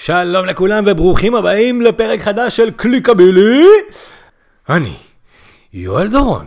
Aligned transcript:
שלום 0.00 0.46
לכולם 0.46 0.84
וברוכים 0.86 1.34
הבאים 1.34 1.82
לפרק 1.82 2.20
חדש 2.20 2.56
של 2.56 2.70
קליקבייבלי. 2.70 3.66
אני, 4.68 4.96
יואל 5.72 6.08
דורון, 6.08 6.46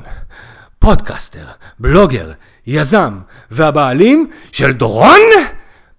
פודקאסטר, 0.79 1.45
בלוגר, 1.79 2.31
יזם 2.67 3.19
והבעלים 3.51 4.29
של 4.51 4.71
דורון 4.71 5.19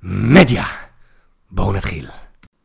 מדיה. 0.02 0.64
בואו 1.50 1.72
נתחיל. 1.72 2.06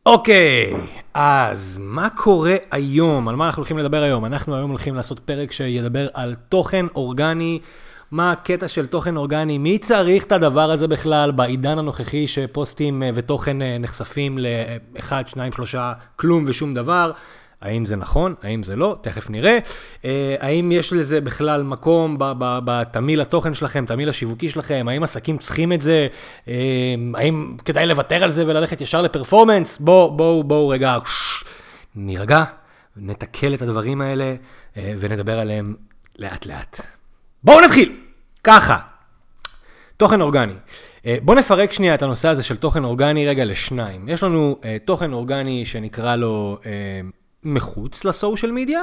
אוקיי, 0.06 0.74
אז 1.14 1.80
מה 1.82 2.08
קורה 2.10 2.56
היום? 2.70 3.28
על 3.28 3.36
מה 3.36 3.46
אנחנו 3.46 3.60
הולכים 3.60 3.78
לדבר 3.78 4.02
היום? 4.02 4.24
אנחנו 4.24 4.56
היום 4.56 4.70
הולכים 4.70 4.94
לעשות 4.94 5.18
פרק 5.18 5.52
שידבר 5.52 6.08
על 6.14 6.34
תוכן 6.48 6.86
אורגני. 6.94 7.58
מה 8.10 8.32
הקטע 8.32 8.68
של 8.68 8.86
תוכן 8.86 9.16
אורגני, 9.16 9.58
מי 9.58 9.78
צריך 9.78 10.24
את 10.24 10.32
הדבר 10.32 10.70
הזה 10.70 10.88
בכלל 10.88 11.30
בעידן 11.30 11.78
הנוכחי 11.78 12.26
שפוסטים 12.26 13.02
אה, 13.02 13.10
ותוכן 13.14 13.62
אה, 13.62 13.78
נחשפים 13.78 14.38
לאחד, 14.38 15.28
שניים, 15.28 15.52
שלושה, 15.52 15.92
כלום 16.16 16.44
ושום 16.46 16.74
דבר. 16.74 17.12
האם 17.62 17.84
זה 17.84 17.96
נכון? 17.96 18.34
האם 18.42 18.62
זה 18.62 18.76
לא? 18.76 18.96
תכף 19.00 19.30
נראה. 19.30 19.58
אה, 20.04 20.36
האם 20.40 20.72
יש 20.72 20.92
לזה 20.92 21.20
בכלל 21.20 21.62
מקום 21.62 22.16
בתמיל 22.38 23.20
התוכן 23.20 23.54
שלכם, 23.54 23.84
תמיל 23.86 24.08
השיווקי 24.08 24.48
שלכם? 24.48 24.86
האם 24.90 25.02
עסקים 25.02 25.38
צריכים 25.38 25.72
את 25.72 25.82
זה? 25.82 26.06
האם 27.14 27.56
כדאי 27.64 27.86
לוותר 27.86 28.24
על 28.24 28.30
זה 28.30 28.46
וללכת 28.46 28.80
ישר 28.80 29.02
לפרפורמנס? 29.02 29.78
בואו, 29.78 30.16
בואו, 30.16 30.44
בואו 30.44 30.68
רגע, 30.68 30.98
נירגע, 31.96 32.44
נתקל 32.96 33.54
את 33.54 33.62
הדברים 33.62 34.00
האלה 34.00 34.34
ונדבר 34.76 35.38
עליהם 35.38 35.74
לאט-לאט. 36.18 36.80
בואו 37.44 37.60
נתחיל! 37.60 38.07
ככה, 38.44 38.78
תוכן 39.96 40.20
אורגני. 40.20 40.54
אה, 41.06 41.16
בואו 41.22 41.38
נפרק 41.38 41.72
שנייה 41.72 41.94
את 41.94 42.02
הנושא 42.02 42.28
הזה 42.28 42.42
של 42.42 42.56
תוכן 42.56 42.84
אורגני 42.84 43.26
רגע 43.26 43.44
לשניים. 43.44 44.08
יש 44.08 44.22
לנו 44.22 44.56
uh, 44.60 44.64
תוכן 44.84 45.12
אורגני 45.12 45.66
שנקרא 45.66 46.16
לו 46.16 46.56
uh, 46.60 46.66
מחוץ 47.44 48.04
ל 48.04 48.11
social 48.11 48.52
media, 48.52 48.82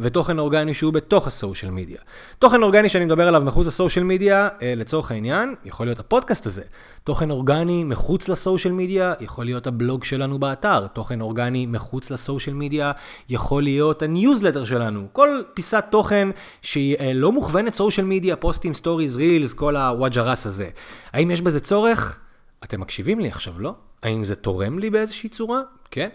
ותוכן 0.00 0.38
אורגני 0.38 0.74
שהוא 0.74 0.92
בתוך 0.92 1.26
ה 1.26 1.32
social 1.32 1.70
media. 1.70 1.98
תוכן 2.38 2.62
אורגני 2.62 2.88
שאני 2.88 3.04
מדבר 3.04 3.28
עליו 3.28 3.42
מחוץ 3.44 3.66
ל 3.66 3.71
social 3.71 4.04
media, 4.04 4.48
לצורך 4.62 5.10
העניין, 5.10 5.54
יכול 5.64 5.86
להיות 5.86 5.98
הפודקאסט 5.98 6.46
הזה. 6.46 6.62
תוכן 7.04 7.30
אורגני 7.30 7.84
מחוץ 7.84 8.28
ל 8.28 8.35
social 8.35 8.74
media, 8.74 9.14
יכול 9.20 9.44
להיות 9.44 9.66
הבלוג 9.66 10.04
שלנו 10.04 10.38
באתר. 10.38 10.86
תוכן 10.86 11.20
אורגני 11.20 11.66
מחוץ 11.66 12.10
ל 12.10 12.17
social 12.17 12.56
media, 12.56 12.92
יכול 13.28 13.62
להיות 13.62 14.02
הניוזלטר 14.02 14.64
שלנו. 14.64 15.06
כל 15.12 15.42
פיסת 15.54 15.84
תוכן 15.90 16.28
שהיא 16.62 16.96
אה, 17.00 17.12
לא 17.12 17.32
מוכוונת 17.32 17.74
social 17.74 18.06
media, 18.06 18.36
פוסטים, 18.36 18.74
stories, 18.74 19.16
reels, 19.16 19.54
כל 19.54 19.76
הוואג'רס 19.76 20.46
הזה. 20.46 20.68
האם 21.12 21.30
יש 21.30 21.40
בזה 21.40 21.60
צורך? 21.60 22.18
אתם 22.64 22.80
מקשיבים 22.80 23.20
לי 23.20 23.28
עכשיו, 23.28 23.60
לא? 23.60 23.74
האם 24.06 24.24
זה 24.24 24.34
תורם 24.34 24.78
לי 24.78 24.90
באיזושהי 24.90 25.28
צורה? 25.28 25.60
כן. 25.90 26.08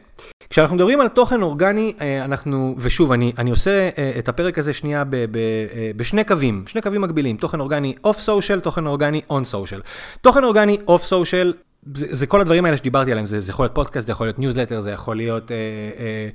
כשאנחנו 0.49 0.75
מדברים 0.75 1.01
על 1.01 1.07
תוכן 1.07 1.41
אורגני, 1.41 1.93
אה, 2.01 2.25
אנחנו, 2.25 2.75
ושוב, 2.77 3.11
אני, 3.11 3.31
אני 3.37 3.51
עושה 3.51 3.89
אה, 3.97 4.11
את 4.19 4.29
הפרק 4.29 4.57
הזה 4.57 4.73
שנייה 4.73 5.03
ב, 5.03 5.15
ב, 5.15 5.37
אה, 5.37 5.91
בשני 5.95 6.23
קווים, 6.23 6.63
שני 6.67 6.81
קווים 6.81 7.01
מקבילים, 7.01 7.37
תוכן 7.37 7.59
אורגני 7.59 7.95
off 8.03 8.19
social, 8.19 8.59
תוכן 8.59 8.87
אורגני 8.87 9.21
on 9.29 9.45
social. 9.45 9.81
תוכן 10.21 10.43
אורגני 10.43 10.77
off 10.87 11.03
social, 11.03 11.53
זה, 11.93 12.07
זה 12.09 12.27
כל 12.27 12.41
הדברים 12.41 12.65
האלה 12.65 12.77
שדיברתי 12.77 13.11
עליהם, 13.11 13.25
זה, 13.25 13.41
זה 13.41 13.51
יכול 13.51 13.63
להיות 13.65 13.75
פודקאסט, 13.75 14.07
זה 14.07 14.11
יכול 14.11 14.27
להיות 14.27 14.39
ניוזלטר, 14.39 14.81
זה 14.81 14.91
יכול 14.91 15.17
להיות 15.17 15.51
אה, 15.51 15.57
אה, 15.99 16.29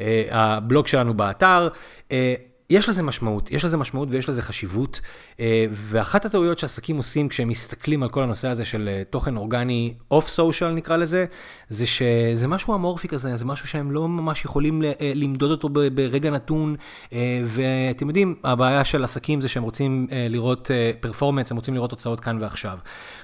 אה, 0.00 0.28
הבלוג 0.30 0.86
שלנו 0.86 1.14
באתר. 1.14 1.68
אה, 2.12 2.34
יש 2.72 2.88
לזה 2.88 3.02
משמעות, 3.02 3.50
יש 3.50 3.64
לזה 3.64 3.76
משמעות 3.76 4.08
ויש 4.10 4.28
לזה 4.28 4.42
חשיבות, 4.42 5.00
אה, 5.40 5.66
ואחת 5.70 6.24
הטעויות 6.24 6.58
שעסקים 6.58 6.96
עושים 6.96 7.28
כשהם 7.28 7.48
מסתכלים 7.48 8.02
על 8.02 8.08
כל 8.08 8.22
הנושא 8.22 8.48
הזה 8.48 8.64
של 8.64 8.88
אה, 8.92 9.02
תוכן 9.10 9.36
אורגני 9.36 9.94
off 10.10 10.28
social 10.28 10.70
נקרא 10.70 10.96
לזה, 10.96 11.24
זה 11.68 11.86
שזה 11.86 12.48
משהו 12.48 12.74
אמורפי 12.74 13.08
כזה, 13.08 13.36
זה 13.36 13.44
משהו 13.44 13.68
שהם 13.68 13.92
לא 13.92 14.08
ממש 14.08 14.44
יכולים 14.44 14.82
אה, 14.82 15.12
למדוד 15.14 15.50
אותו 15.50 15.68
ברגע 15.68 16.30
נתון, 16.30 16.76
ואתם 17.44 18.08
יודעים, 18.08 18.34
הבעיה 18.44 18.84
של 18.84 19.04
עסקים 19.04 19.40
זה 19.40 19.48
שהם 19.48 19.62
רוצים 19.62 20.06
לראות 20.28 20.70
פרפורמנס, 21.00 21.50
הם 21.50 21.56
רוצים 21.56 21.74
לראות 21.74 21.90
תוצאות 21.90 22.20
כאן 22.20 22.38
ועכשיו. 22.40 22.78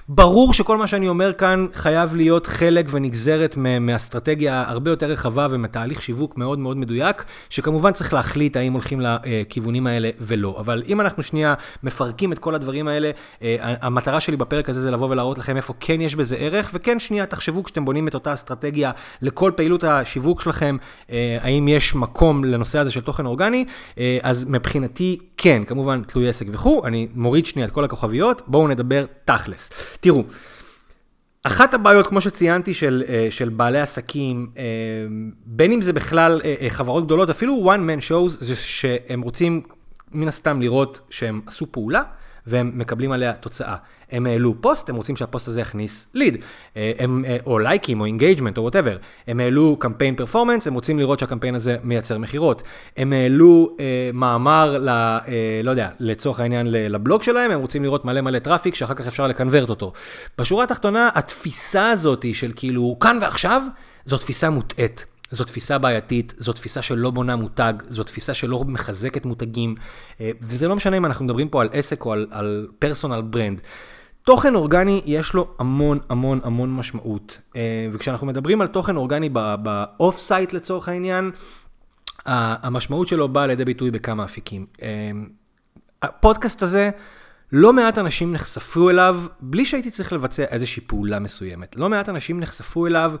ברור 0.09 0.53
שכל 0.53 0.77
מה 0.77 0.87
שאני 0.87 1.07
אומר 1.07 1.33
כאן 1.33 1.67
חייב 1.73 2.15
להיות 2.15 2.47
חלק 2.47 2.87
ונגזרת 2.91 3.57
מאסטרטגיה 3.57 4.63
הרבה 4.67 4.91
יותר 4.91 5.05
רחבה 5.05 5.47
ומתהליך 5.49 6.01
שיווק 6.01 6.37
מאוד 6.37 6.59
מאוד 6.59 6.77
מדויק, 6.77 7.23
שכמובן 7.49 7.91
צריך 7.91 8.13
להחליט 8.13 8.57
האם 8.57 8.73
הולכים 8.73 9.01
לכיוונים 9.41 9.87
האלה 9.87 10.09
ולא. 10.19 10.55
אבל 10.59 10.83
אם 10.87 11.01
אנחנו 11.01 11.23
שנייה 11.23 11.53
מפרקים 11.83 12.31
את 12.31 12.39
כל 12.39 12.55
הדברים 12.55 12.87
האלה, 12.87 13.11
אה, 13.41 13.75
המטרה 13.81 14.19
שלי 14.19 14.37
בפרק 14.37 14.69
הזה 14.69 14.81
זה 14.81 14.91
לבוא 14.91 15.09
ולהראות 15.09 15.37
לכם 15.37 15.57
איפה 15.57 15.73
כן 15.79 16.01
יש 16.01 16.15
בזה 16.15 16.35
ערך, 16.35 16.71
וכן 16.73 16.99
שנייה 16.99 17.25
תחשבו 17.25 17.63
כשאתם 17.63 17.85
בונים 17.85 18.07
את 18.07 18.13
אותה 18.13 18.33
אסטרטגיה 18.33 18.91
לכל 19.21 19.51
פעילות 19.55 19.83
השיווק 19.83 20.41
שלכם, 20.41 20.77
אה, 21.11 21.37
האם 21.41 21.67
יש 21.67 21.95
מקום 21.95 22.43
לנושא 22.43 22.79
הזה 22.79 22.91
של 22.91 23.01
תוכן 23.01 23.25
אורגני, 23.25 23.65
אה, 23.97 24.17
אז 24.21 24.45
מבחינתי 24.49 25.17
כן, 25.37 25.63
כמובן 25.63 26.01
תלוי 26.01 26.29
עסק 26.29 26.45
וכו', 26.51 26.81
אני 26.85 27.07
מוריד 27.15 27.45
שנייה 27.45 27.67
את 27.67 27.71
כל 27.71 27.83
הכוכביות, 27.83 28.41
בואו 28.47 28.67
נדבר 28.67 29.05
תכלס. 29.25 29.69
תראו, 29.99 30.23
אחת 31.43 31.73
הבעיות, 31.73 32.07
כמו 32.07 32.21
שציינתי, 32.21 32.73
של, 32.73 33.03
אה, 33.09 33.27
של 33.29 33.49
בעלי 33.49 33.79
עסקים, 33.79 34.49
אה, 34.57 34.63
בין 35.45 35.71
אם 35.71 35.81
זה 35.81 35.93
בכלל 35.93 36.41
אה, 36.43 36.67
חברות 36.69 37.05
גדולות, 37.05 37.29
אפילו 37.29 37.73
one 37.73 37.79
man 37.89 38.11
shows, 38.11 38.29
זה 38.29 38.55
שהם 38.55 39.21
רוצים 39.21 39.61
מן 40.11 40.27
הסתם 40.27 40.61
לראות 40.61 41.01
שהם 41.09 41.41
עשו 41.45 41.71
פעולה, 41.71 42.03
והם 42.49 42.71
מקבלים 42.73 43.11
עליה 43.11 43.33
תוצאה. 43.33 43.75
הם 44.11 44.25
העלו 44.25 44.61
פוסט, 44.61 44.89
הם 44.89 44.95
רוצים 44.95 45.15
שהפוסט 45.15 45.47
הזה 45.47 45.61
יכניס 45.61 46.07
ליד, 46.13 46.37
אה, 46.77 46.91
אה, 47.25 47.37
או 47.45 47.59
לייקים, 47.59 48.01
או 48.01 48.05
engagement, 48.05 48.57
או 48.57 48.63
whatever. 48.63 48.97
הם 49.27 49.39
העלו 49.39 49.77
קמפיין 49.79 50.15
performance, 50.15 50.67
הם 50.67 50.73
רוצים 50.73 50.99
לראות 50.99 51.19
שהקמפיין 51.19 51.55
הזה 51.55 51.75
מייצר 51.83 52.17
מכירות. 52.17 52.63
הם 52.97 53.13
העלו 53.13 53.75
אה, 53.79 54.09
מאמר, 54.13 54.77
ל, 54.77 54.89
אה, 54.89 55.61
לא 55.63 55.71
יודע, 55.71 55.89
לצורך 55.99 56.39
העניין 56.39 56.67
לבלוג 56.69 57.23
שלהם, 57.23 57.51
הם 57.51 57.59
רוצים 57.59 57.83
לראות 57.83 58.05
מלא 58.05 58.21
מלא 58.21 58.39
traffic, 58.39 58.75
שאחר 58.75 58.93
כך 58.93 59.07
אפשר 59.07 59.27
לקנברט 59.27 59.69
אותו. 59.69 59.93
בשורה 60.37 60.63
התחתונה, 60.63 61.09
התפיסה 61.15 61.89
הזאת 61.89 62.25
של 62.33 62.51
כאילו, 62.55 62.97
כאן 62.99 63.17
ועכשיו, 63.21 63.61
זו 64.05 64.17
תפיסה 64.17 64.49
מוטעית. 64.49 65.05
זו 65.31 65.43
תפיסה 65.43 65.77
בעייתית, 65.77 66.33
זו 66.37 66.53
תפיסה 66.53 66.81
שלא 66.81 67.11
בונה 67.11 67.35
מותג, 67.35 67.73
זו 67.87 68.03
תפיסה 68.03 68.33
שלא 68.33 68.63
מחזקת 68.67 69.25
מותגים, 69.25 69.75
אה, 70.21 70.31
וזה 70.41 70.67
לא 70.67 70.75
משנה 70.75 70.97
אם 70.97 71.05
אנחנו 71.05 71.25
מדברים 71.25 71.49
פה 71.49 71.61
על 71.61 71.69
עסק 71.71 72.05
או 72.05 72.13
על 72.31 72.67
personal 72.79 73.21
brand. 73.21 73.61
תוכן 74.23 74.55
אורגני 74.55 75.01
יש 75.05 75.33
לו 75.33 75.47
המון 75.59 75.99
המון 76.09 76.39
המון 76.43 76.75
משמעות, 76.75 77.41
אה, 77.55 77.87
וכשאנחנו 77.93 78.27
מדברים 78.27 78.61
על 78.61 78.67
תוכן 78.67 78.95
אורגני 78.95 79.29
ב 79.29 79.51
off 79.51 80.17
site 80.17 80.53
לצורך 80.53 80.89
העניין, 80.89 81.31
המשמעות 82.25 83.07
שלו 83.07 83.27
באה 83.29 83.47
לידי 83.47 83.65
ביטוי 83.65 83.91
בכמה 83.91 84.25
אפיקים. 84.25 84.65
אה, 84.81 85.11
הפודקאסט 86.01 86.63
הזה, 86.63 86.89
לא 87.51 87.73
מעט 87.73 87.97
אנשים 87.97 88.33
נחשפו 88.33 88.89
אליו 88.89 89.21
בלי 89.39 89.65
שהייתי 89.65 89.91
צריך 89.91 90.13
לבצע 90.13 90.43
איזושהי 90.43 90.81
פעולה 90.87 91.19
מסוימת. 91.19 91.75
לא 91.75 91.89
מעט 91.89 92.09
אנשים 92.09 92.39
נחשפו 92.39 92.87
אליו 92.87 93.13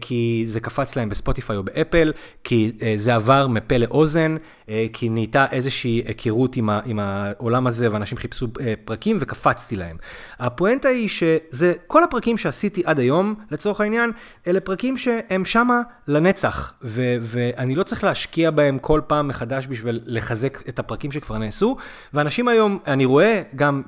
כי 0.00 0.44
זה 0.46 0.60
קפץ 0.60 0.96
להם 0.96 1.08
בספוטיפיי 1.08 1.56
או 1.56 1.62
באפל, 1.62 2.12
כי 2.44 2.72
אה, 2.82 2.94
זה 2.96 3.14
עבר 3.14 3.46
מפה 3.46 3.76
לאוזן, 3.76 4.36
אה, 4.68 4.86
כי 4.92 5.08
נהייתה 5.08 5.46
איזושהי 5.50 6.02
היכרות 6.06 6.56
עם, 6.56 6.70
עם 6.70 6.98
העולם 6.98 7.66
הזה 7.66 7.92
ואנשים 7.92 8.18
חיפשו 8.18 8.46
אה, 8.60 8.74
פרקים 8.84 9.16
וקפצתי 9.20 9.76
להם. 9.76 9.96
הפואנטה 10.38 10.88
היא 10.88 11.08
שזה 11.08 11.72
כל 11.86 12.04
הפרקים 12.04 12.38
שעשיתי 12.38 12.82
עד 12.84 12.98
היום, 12.98 13.34
לצורך 13.50 13.80
העניין, 13.80 14.10
אלה 14.46 14.60
פרקים 14.60 14.96
שהם 14.96 15.44
שמה 15.44 15.82
לנצח, 16.08 16.74
ו, 16.82 17.16
ואני 17.20 17.74
לא 17.74 17.82
צריך 17.82 18.04
להשקיע 18.04 18.50
בהם 18.50 18.78
כל 18.78 19.00
פעם 19.06 19.28
מחדש 19.28 19.66
בשביל 19.66 20.00
לחזק 20.06 20.68
את 20.68 20.78
הפרקים 20.78 21.12
שכבר 21.12 21.38
נעשו, 21.38 21.76
ואנשים 22.14 22.48
היום, 22.48 22.78
אני 22.86 23.04
רואה 23.04 23.42
גם 23.56 23.82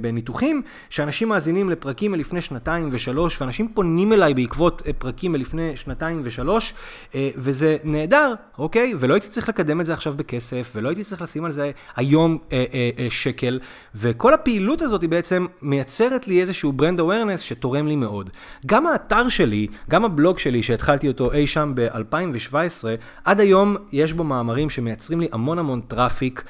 בניתוחים, 0.00 0.62
שאנשים 0.90 1.28
מאזינים 1.28 1.70
לפרקים 1.70 2.12
מלפני 2.12 2.42
שנתיים 2.42 2.88
ושלוש, 2.92 3.40
ואנשים 3.40 3.68
פונים 3.74 4.12
אליי 4.12 4.34
בעקבות 4.34 4.82
אה, 4.86 4.92
פרקים 5.28 5.32
מלפני 5.32 5.76
שנתיים 5.76 6.20
ושלוש, 6.24 6.74
אה, 7.14 7.30
וזה 7.36 7.76
נהדר, 7.84 8.34
אוקיי? 8.58 8.94
ולא 8.98 9.14
הייתי 9.14 9.28
צריך 9.28 9.48
לקדם 9.48 9.80
את 9.80 9.86
זה 9.86 9.92
עכשיו 9.92 10.14
בכסף, 10.16 10.72
ולא 10.74 10.88
הייתי 10.88 11.04
צריך 11.04 11.22
לשים 11.22 11.44
על 11.44 11.50
זה 11.50 11.70
היום 11.96 12.38
אה, 12.52 12.64
אה, 12.74 13.06
שקל, 13.10 13.60
וכל 13.94 14.34
הפעילות 14.34 14.82
הזאת 14.82 15.02
היא 15.02 15.10
בעצם 15.10 15.46
מייצרת 15.62 16.28
לי 16.28 16.40
איזשהו 16.40 16.72
brand 16.72 17.00
awareness 17.00 17.40
שתורם 17.40 17.86
לי 17.86 17.96
מאוד. 17.96 18.30
גם 18.66 18.86
האתר 18.86 19.28
שלי, 19.28 19.66
גם 19.90 20.04
הבלוג 20.04 20.38
שלי 20.38 20.62
שהתחלתי 20.62 21.08
אותו 21.08 21.32
אי 21.32 21.46
שם 21.46 21.72
ב-2017, 21.74 22.84
עד 23.24 23.40
היום 23.40 23.76
יש 23.92 24.12
בו 24.12 24.24
מאמרים 24.24 24.70
שמייצרים 24.70 25.20
לי 25.20 25.28
המון 25.32 25.58
המון 25.58 25.80
traffic, 25.80 26.44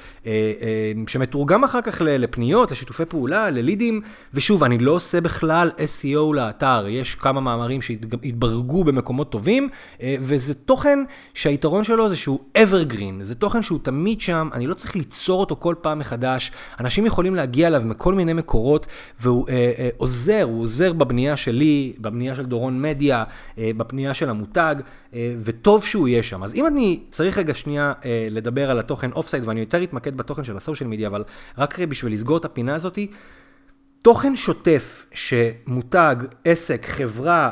שמתורגם 1.07 1.63
אחר 1.63 1.81
כך 1.81 2.01
לפניות. 2.01 2.29
פניות, 2.39 2.71
לשיתופי 2.71 3.05
פעולה, 3.05 3.49
ללידים, 3.49 4.01
ושוב, 4.33 4.63
אני 4.63 4.77
לא 4.77 4.91
עושה 4.91 5.21
בכלל 5.21 5.71
SEO 5.77 6.33
לאתר, 6.35 6.85
יש 6.89 7.15
כמה 7.15 7.41
מאמרים 7.41 7.81
שהתברגו 7.81 8.68
ודורגו 8.69 8.83
במקומות 8.83 9.31
טובים, 9.31 9.69
אה, 10.01 10.15
וזה 10.19 10.53
תוכן 10.53 10.99
שהיתרון 11.33 11.83
שלו 11.83 12.09
זה 12.09 12.15
שהוא 12.15 12.39
evergreen, 12.57 13.23
זה 13.23 13.35
תוכן 13.35 13.61
שהוא 13.61 13.79
תמיד 13.83 14.21
שם, 14.21 14.49
אני 14.53 14.67
לא 14.67 14.73
צריך 14.73 14.95
ליצור 14.95 15.39
אותו 15.39 15.55
כל 15.55 15.75
פעם 15.81 15.99
מחדש, 15.99 16.51
אנשים 16.79 17.05
יכולים 17.05 17.35
להגיע 17.35 17.67
אליו 17.67 17.81
מכל 17.85 18.13
מיני 18.13 18.33
מקורות, 18.33 18.87
והוא 19.21 19.49
אה, 19.49 19.71
אה, 19.79 19.89
עוזר, 19.97 20.41
הוא 20.43 20.61
עוזר 20.61 20.93
בבנייה 20.93 21.37
שלי, 21.37 21.93
בבנייה 21.99 22.35
של 22.35 22.45
דורון 22.45 22.81
מדיה, 22.81 23.23
אה, 23.57 23.71
בבנייה 23.77 24.13
של 24.13 24.29
המותג, 24.29 24.75
אה, 25.13 25.35
וטוב 25.43 25.83
שהוא 25.83 26.07
יהיה 26.07 26.23
שם. 26.23 26.43
אז 26.43 26.55
אם 26.55 26.67
אני 26.67 26.99
צריך 27.11 27.37
רגע 27.37 27.53
שנייה 27.53 27.93
אה, 28.05 28.27
לדבר 28.31 28.71
על 28.71 28.79
התוכן 28.79 29.11
off 29.11 29.27
site, 29.27 29.47
ואני 29.47 29.59
יותר 29.59 29.83
אתמקד 29.83 30.17
בתוכן 30.17 30.43
של 30.43 30.57
ה 30.57 30.62
social 30.62 30.89
media, 30.89 31.07
אבל 31.07 31.23
רק 31.57 31.79
בשביל 31.79 32.13
לסגור 32.13 32.37
את 32.37 32.45
הפינה 32.45 32.75
הזאתי, 32.75 33.07
תוכן 34.01 34.35
שוטף 34.35 35.05
שמותג, 35.13 36.15
עסק, 36.45 36.85
חברה, 36.85 37.51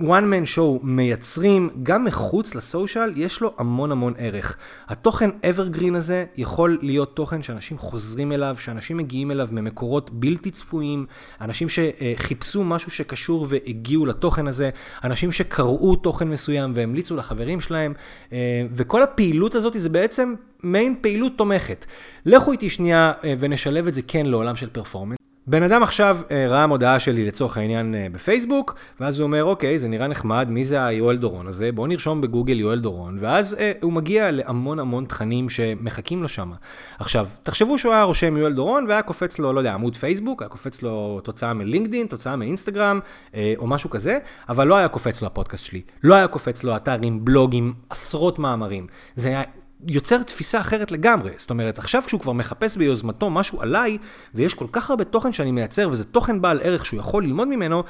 one 0.00 0.04
man 0.04 0.56
show 0.56 0.82
מייצרים 0.82 1.70
גם 1.82 2.04
מחוץ 2.04 2.54
לסושיאל, 2.54 3.12
יש 3.16 3.40
לו 3.40 3.54
המון 3.58 3.92
המון 3.92 4.14
ערך. 4.18 4.56
התוכן 4.88 5.30
evergreen 5.30 5.96
הזה 5.96 6.24
יכול 6.36 6.78
להיות 6.82 7.16
תוכן 7.16 7.42
שאנשים 7.42 7.78
חוזרים 7.78 8.32
אליו, 8.32 8.56
שאנשים 8.58 8.96
מגיעים 8.96 9.30
אליו 9.30 9.48
ממקורות 9.52 10.10
בלתי 10.10 10.50
צפויים, 10.50 11.06
אנשים 11.40 11.68
שחיפשו 11.68 12.64
משהו 12.64 12.90
שקשור 12.90 13.46
והגיעו 13.48 14.06
לתוכן 14.06 14.46
הזה, 14.46 14.70
אנשים 15.04 15.32
שקראו 15.32 15.96
תוכן 15.96 16.28
מסוים 16.28 16.72
והמליצו 16.74 17.16
לחברים 17.16 17.60
שלהם, 17.60 17.94
אה, 18.32 18.38
וכל 18.72 19.02
הפעילות 19.02 19.54
הזאת 19.54 19.74
זה 19.76 19.88
בעצם 19.88 20.34
מעין 20.62 20.94
פעילות 21.00 21.32
תומכת. 21.36 21.86
לכו 22.26 22.52
איתי 22.52 22.70
שנייה 22.70 23.12
אה, 23.24 23.34
ונשלב 23.38 23.86
את 23.86 23.94
זה 23.94 24.02
כן 24.02 24.26
לעולם 24.26 24.56
של 24.56 24.68
פרפורמנס. 24.70 25.19
בן 25.50 25.62
אדם 25.62 25.82
עכשיו 25.82 26.18
אה, 26.30 26.46
ראה 26.48 26.66
מודעה 26.66 26.98
שלי 26.98 27.24
לצורך 27.26 27.56
העניין 27.56 27.94
אה, 27.94 28.06
בפייסבוק, 28.12 28.74
ואז 29.00 29.20
הוא 29.20 29.26
אומר, 29.26 29.44
אוקיי, 29.44 29.78
זה 29.78 29.88
נראה 29.88 30.08
נחמד, 30.08 30.48
מי 30.50 30.64
זה 30.64 30.84
היואל 30.84 31.16
דורון 31.16 31.46
הזה? 31.46 31.72
בואו 31.72 31.86
נרשום 31.86 32.20
בגוגל 32.20 32.60
יואל 32.60 32.78
דורון, 32.78 33.16
ואז 33.20 33.56
אה, 33.58 33.72
הוא 33.82 33.92
מגיע 33.92 34.30
להמון 34.30 34.78
המון 34.78 35.04
תכנים 35.04 35.50
שמחכים 35.50 36.22
לו 36.22 36.28
שם. 36.28 36.52
עכשיו, 36.98 37.28
תחשבו 37.42 37.78
שהוא 37.78 37.92
היה 37.92 38.02
רושם 38.02 38.36
יואל 38.36 38.52
דורון, 38.52 38.86
והיה 38.88 39.02
קופץ 39.02 39.38
לו, 39.38 39.52
לא 39.52 39.60
יודע, 39.60 39.74
עמוד 39.74 39.96
פייסבוק, 39.96 40.42
היה 40.42 40.48
קופץ 40.48 40.82
לו 40.82 41.20
תוצאה 41.24 41.54
מלינקדין, 41.54 42.06
תוצאה 42.06 42.36
מאינסטגרם, 42.36 43.00
אה, 43.34 43.54
או 43.56 43.66
משהו 43.66 43.90
כזה, 43.90 44.18
אבל 44.48 44.66
לא 44.66 44.74
היה 44.74 44.88
קופץ 44.88 45.22
לו 45.22 45.26
הפודקאסט 45.26 45.64
שלי. 45.64 45.82
לא 46.02 46.14
היה 46.14 46.28
קופץ 46.28 46.64
לו 46.64 46.76
אתר 46.76 46.98
עם 47.02 47.24
בלוגים, 47.24 47.74
עשרות 47.90 48.38
מאמרים. 48.38 48.86
זה 49.16 49.28
היה 49.28 49.42
יוצר 49.88 50.22
תפיסה 50.22 50.60
אחרת 50.60 50.92
לגמרי. 50.92 51.30
זאת 51.36 51.50
אומרת, 51.50 51.78
עכשיו 51.78 52.02
כשהוא 52.06 52.20
כבר 52.20 52.32
מחפש 52.32 52.76
ביוזמתו 52.76 53.30
משהו 53.30 53.62
עליי, 53.62 53.98
ויש 54.34 54.54
כל 54.54 54.66
כך 54.72 54.90
הרבה 54.90 55.04
תוכן 55.04 55.32
שאני 55.32 55.50
מייצר, 55.50 55.88
וזה 55.92 56.04
תוכן 56.04 56.40
בעל 56.40 56.60
ערך 56.62 56.86
שהוא 56.86 57.00
יכול 57.00 57.24
ללמוד 57.24 57.48
ממנו, 57.48 57.82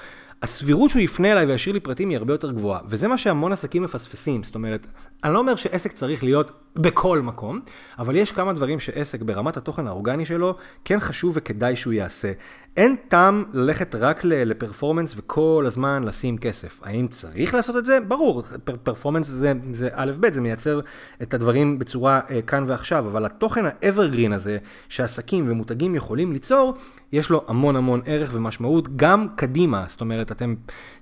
הסבירות 0.42 0.90
שהוא 0.90 1.02
יפנה 1.02 1.32
אליי 1.32 1.46
וישאיר 1.46 1.72
לי 1.72 1.80
פרטים 1.80 2.08
היא 2.08 2.18
הרבה 2.18 2.34
יותר 2.34 2.52
גבוהה. 2.52 2.80
וזה 2.86 3.08
מה 3.08 3.18
שהמון 3.18 3.52
עסקים 3.52 3.82
מפספסים. 3.82 4.42
זאת 4.42 4.54
אומרת, 4.54 4.86
אני 5.24 5.34
לא 5.34 5.38
אומר 5.38 5.56
שעסק 5.56 5.92
צריך 5.92 6.24
להיות 6.24 6.50
בכל 6.76 7.20
מקום, 7.20 7.60
אבל 7.98 8.16
יש 8.16 8.32
כמה 8.32 8.52
דברים 8.52 8.80
שעסק 8.80 9.22
ברמת 9.22 9.56
התוכן 9.56 9.86
האורגני 9.86 10.24
שלו, 10.24 10.56
כן 10.84 11.00
חשוב 11.00 11.32
וכדאי 11.36 11.76
שהוא 11.76 11.92
יעשה. 11.92 12.32
אין 12.76 12.96
טעם 13.08 13.44
ללכת 13.52 13.94
רק 13.94 14.24
לפרפורמנס 14.24 15.14
וכל 15.16 15.64
הזמן 15.66 16.04
לשים 16.04 16.38
כסף. 16.38 16.80
האם 16.82 17.08
צריך 17.08 17.54
לעשות 17.54 17.76
את 17.76 17.84
זה? 17.84 17.98
ברור, 18.08 18.42
פר, 18.64 18.76
פרפורמנס 18.82 19.26
זה, 19.26 19.52
זה 19.72 19.88
א' 19.92 20.12
ב', 20.20 20.32
זה 20.32 20.40
מייצר 20.40 20.80
את 21.22 21.34
הדברים 21.34 21.78
בצורה 21.78 22.20
אה, 22.30 22.42
כאן 22.42 22.64
ועכשיו, 22.66 23.06
אבל 23.06 23.24
התוכן 23.24 23.64
האברגרין 23.64 24.32
הזה, 24.32 24.58
שעסקים 24.88 25.44
ומותגים 25.48 25.94
יכולים 25.94 26.32
ליצור, 26.32 26.74
יש 27.12 27.30
לו 27.30 27.44
המון 27.48 27.76
המון 27.76 28.00
ערך 28.04 28.30
ומשמעות 28.32 28.96
גם 28.96 29.26
קדימה. 29.36 29.84
זאת 29.88 30.00
אומרת, 30.00 30.29
אתם 30.32 30.54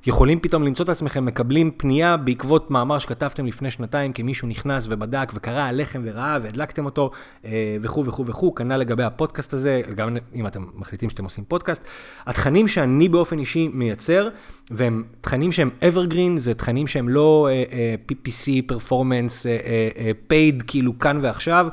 יכולים 0.07 0.41
פתאום 0.41 0.63
למצוא 0.63 0.85
את 0.85 0.89
עצמכם 0.89 1.25
מקבלים 1.25 1.71
פנייה 1.77 2.17
בעקבות 2.17 2.71
מאמר 2.71 2.99
שכתבתם 2.99 3.47
לפני 3.47 3.71
שנתיים, 3.71 4.13
כי 4.13 4.23
מישהו 4.23 4.49
נכנס 4.49 4.87
ובדק 4.91 5.33
וקרא 5.35 5.69
עליכם 5.69 6.03
וראה 6.05 6.39
והדלקתם 6.43 6.85
אותו 6.85 7.11
אה, 7.45 7.77
וכו' 7.83 8.05
וכו' 8.05 8.27
וכו', 8.27 8.55
כנ"ל 8.55 8.77
לגבי 8.77 9.03
הפודקאסט 9.03 9.53
הזה, 9.53 9.83
גם 9.95 10.17
אם 10.35 10.47
אתם 10.47 10.65
מחליטים 10.75 11.11
שאתם 11.11 11.25
עושים 11.25 11.45
פודקאסט. 11.49 11.83
התכנים 12.27 12.69
שאני 12.69 13.09
באופן 13.09 13.39
אישי 13.39 13.69
מייצר, 13.73 14.29
והם 14.71 15.05
תכנים 15.21 15.53
שהם 15.53 15.71
evergreen, 15.83 16.39
זה 16.39 16.55
תכנים 16.55 16.87
שהם 16.87 17.09
לא 17.09 17.49
uh, 17.49 17.71
uh, 17.71 18.13
PPC, 18.13 18.73
performance, 18.73 19.43
uh, 19.43 20.33
paid, 20.33 20.65
כאילו 20.67 20.99
כאן 20.99 21.19
ועכשיו, 21.23 21.69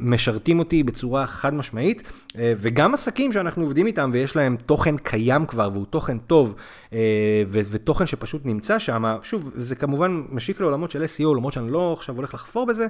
משרתים 0.00 0.58
אותי 0.58 0.82
בצורה 0.82 1.26
חד 1.26 1.54
משמעית, 1.54 2.02
וגם 2.34 2.94
עסקים 2.94 3.32
שאנחנו 3.32 3.62
עובדים 3.62 3.86
איתם 3.86 4.10
ויש 4.12 4.36
להם 4.36 4.56
תוכן 4.66 4.96
קיים 4.96 5.46
כבר 5.46 5.70
והוא 5.72 5.86
תוכן 5.86 6.18
טוב, 6.18 6.54
ו- 7.46 7.60
ותוכן 7.70 8.06
שפשוט 8.06 8.46
נמצא 8.46 8.78
שם, 8.78 9.16
שוב, 9.22 9.50
זה 9.54 9.76
כמובן 9.76 10.22
משיק 10.30 10.60
לעולמות 10.60 10.90
של 10.90 11.02
SEO, 11.02 11.36
למרות 11.36 11.52
שאני 11.52 11.70
לא 11.70 11.92
עכשיו 11.92 12.16
הולך 12.16 12.34
לחפור 12.34 12.66
בזה. 12.66 12.86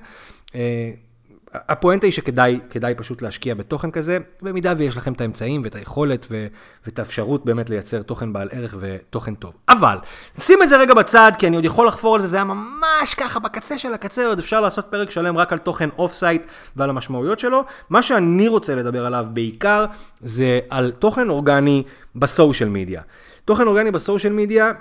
הפואנטה 1.54 2.06
היא 2.06 2.12
שכדאי 2.12 2.94
פשוט 2.96 3.22
להשקיע 3.22 3.54
בתוכן 3.54 3.90
כזה, 3.90 4.18
במידה 4.42 4.74
ויש 4.76 4.96
לכם 4.96 5.12
את 5.12 5.20
האמצעים 5.20 5.60
ואת 5.64 5.74
היכולת 5.74 6.26
ו, 6.30 6.46
ואת 6.86 6.98
האפשרות 6.98 7.44
באמת 7.44 7.70
לייצר 7.70 8.02
תוכן 8.02 8.32
בעל 8.32 8.48
ערך 8.52 8.74
ותוכן 8.78 9.34
טוב. 9.34 9.52
אבל, 9.68 9.98
שים 10.38 10.62
את 10.62 10.68
זה 10.68 10.76
רגע 10.76 10.94
בצד, 10.94 11.32
כי 11.38 11.46
אני 11.46 11.56
עוד 11.56 11.64
יכול 11.64 11.86
לחפור 11.86 12.14
על 12.14 12.20
זה, 12.20 12.26
זה 12.26 12.36
היה 12.36 12.44
ממש 12.44 13.14
ככה 13.16 13.40
בקצה 13.40 13.78
של 13.78 13.94
הקצה, 13.94 14.26
עוד 14.26 14.38
אפשר 14.38 14.60
לעשות 14.60 14.86
פרק 14.90 15.10
שלם 15.10 15.38
רק 15.38 15.52
על 15.52 15.58
תוכן 15.58 15.88
off-site 15.98 16.42
ועל 16.76 16.90
המשמעויות 16.90 17.38
שלו. 17.38 17.64
מה 17.90 18.02
שאני 18.02 18.48
רוצה 18.48 18.74
לדבר 18.74 19.06
עליו 19.06 19.26
בעיקר, 19.32 19.86
זה 20.20 20.60
על 20.70 20.92
תוכן 20.98 21.28
אורגני 21.28 21.82
בסושיאל 22.16 22.68
מדיה. 22.68 23.02
תוכן 23.44 23.66
אורגני 23.66 23.90
בסושיאל 23.90 24.32
מדיה, 24.32 24.72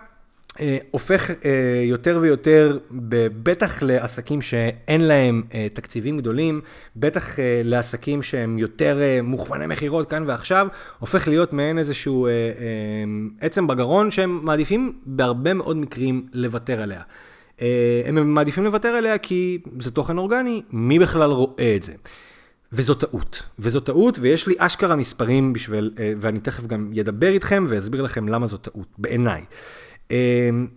הופך 0.92 1.30
אה, 1.30 1.36
יותר 1.86 2.20
ויותר, 2.22 2.78
בטח 3.44 3.84
לעסקים 3.84 4.42
שאין 4.42 5.02
להם 5.02 5.42
אה, 5.54 5.68
תקציבים 5.74 6.18
גדולים, 6.18 6.62
בטח 6.96 7.36
לעסקים 7.64 8.24
שהם 8.24 8.60
יותר 8.60 9.00
מוכווני 9.24 9.68
מכירות 9.68 10.10
כאן 10.10 10.24
ועכשיו, 10.28 10.68
הופך 11.00 11.28
להיות 11.28 11.54
מעין 11.54 11.78
איזשהו 11.78 12.28
עצם 13.42 13.68
בגרון 13.68 14.12
שהם 14.12 14.40
מעדיפים 14.44 14.94
בהרבה 15.06 15.54
מאוד 15.54 15.78
מקרים 15.78 16.26
לוותר 16.34 16.82
עליה. 16.82 17.02
הם 18.06 18.34
מעדיפים 18.34 18.64
לוותר 18.64 18.88
עליה 18.88 19.18
כי 19.18 19.58
זה 19.80 19.92
תוכן 19.92 20.18
אורגני, 20.18 20.62
מי 20.72 21.00
בכלל 21.00 21.32
רואה 21.32 21.76
את 21.76 21.84
זה? 21.84 21.94
וזו 22.74 22.94
טעות. 22.94 23.44
וזו 23.60 23.80
טעות, 23.80 24.20
ויש 24.22 24.48
לי 24.48 24.56
אשכרה 24.58 24.96
מספרים 24.96 25.54
בשביל, 25.54 25.92
ואני 26.20 26.40
תכף 26.40 26.66
גם 26.66 26.92
אדבר 27.02 27.28
איתכם 27.28 27.66
ואסביר 27.70 28.02
לכם 28.02 28.28
למה 28.28 28.48
זו 28.48 28.58
טעות, 28.58 28.88
בעיניי. 28.98 29.42
אמ, 30.12 30.68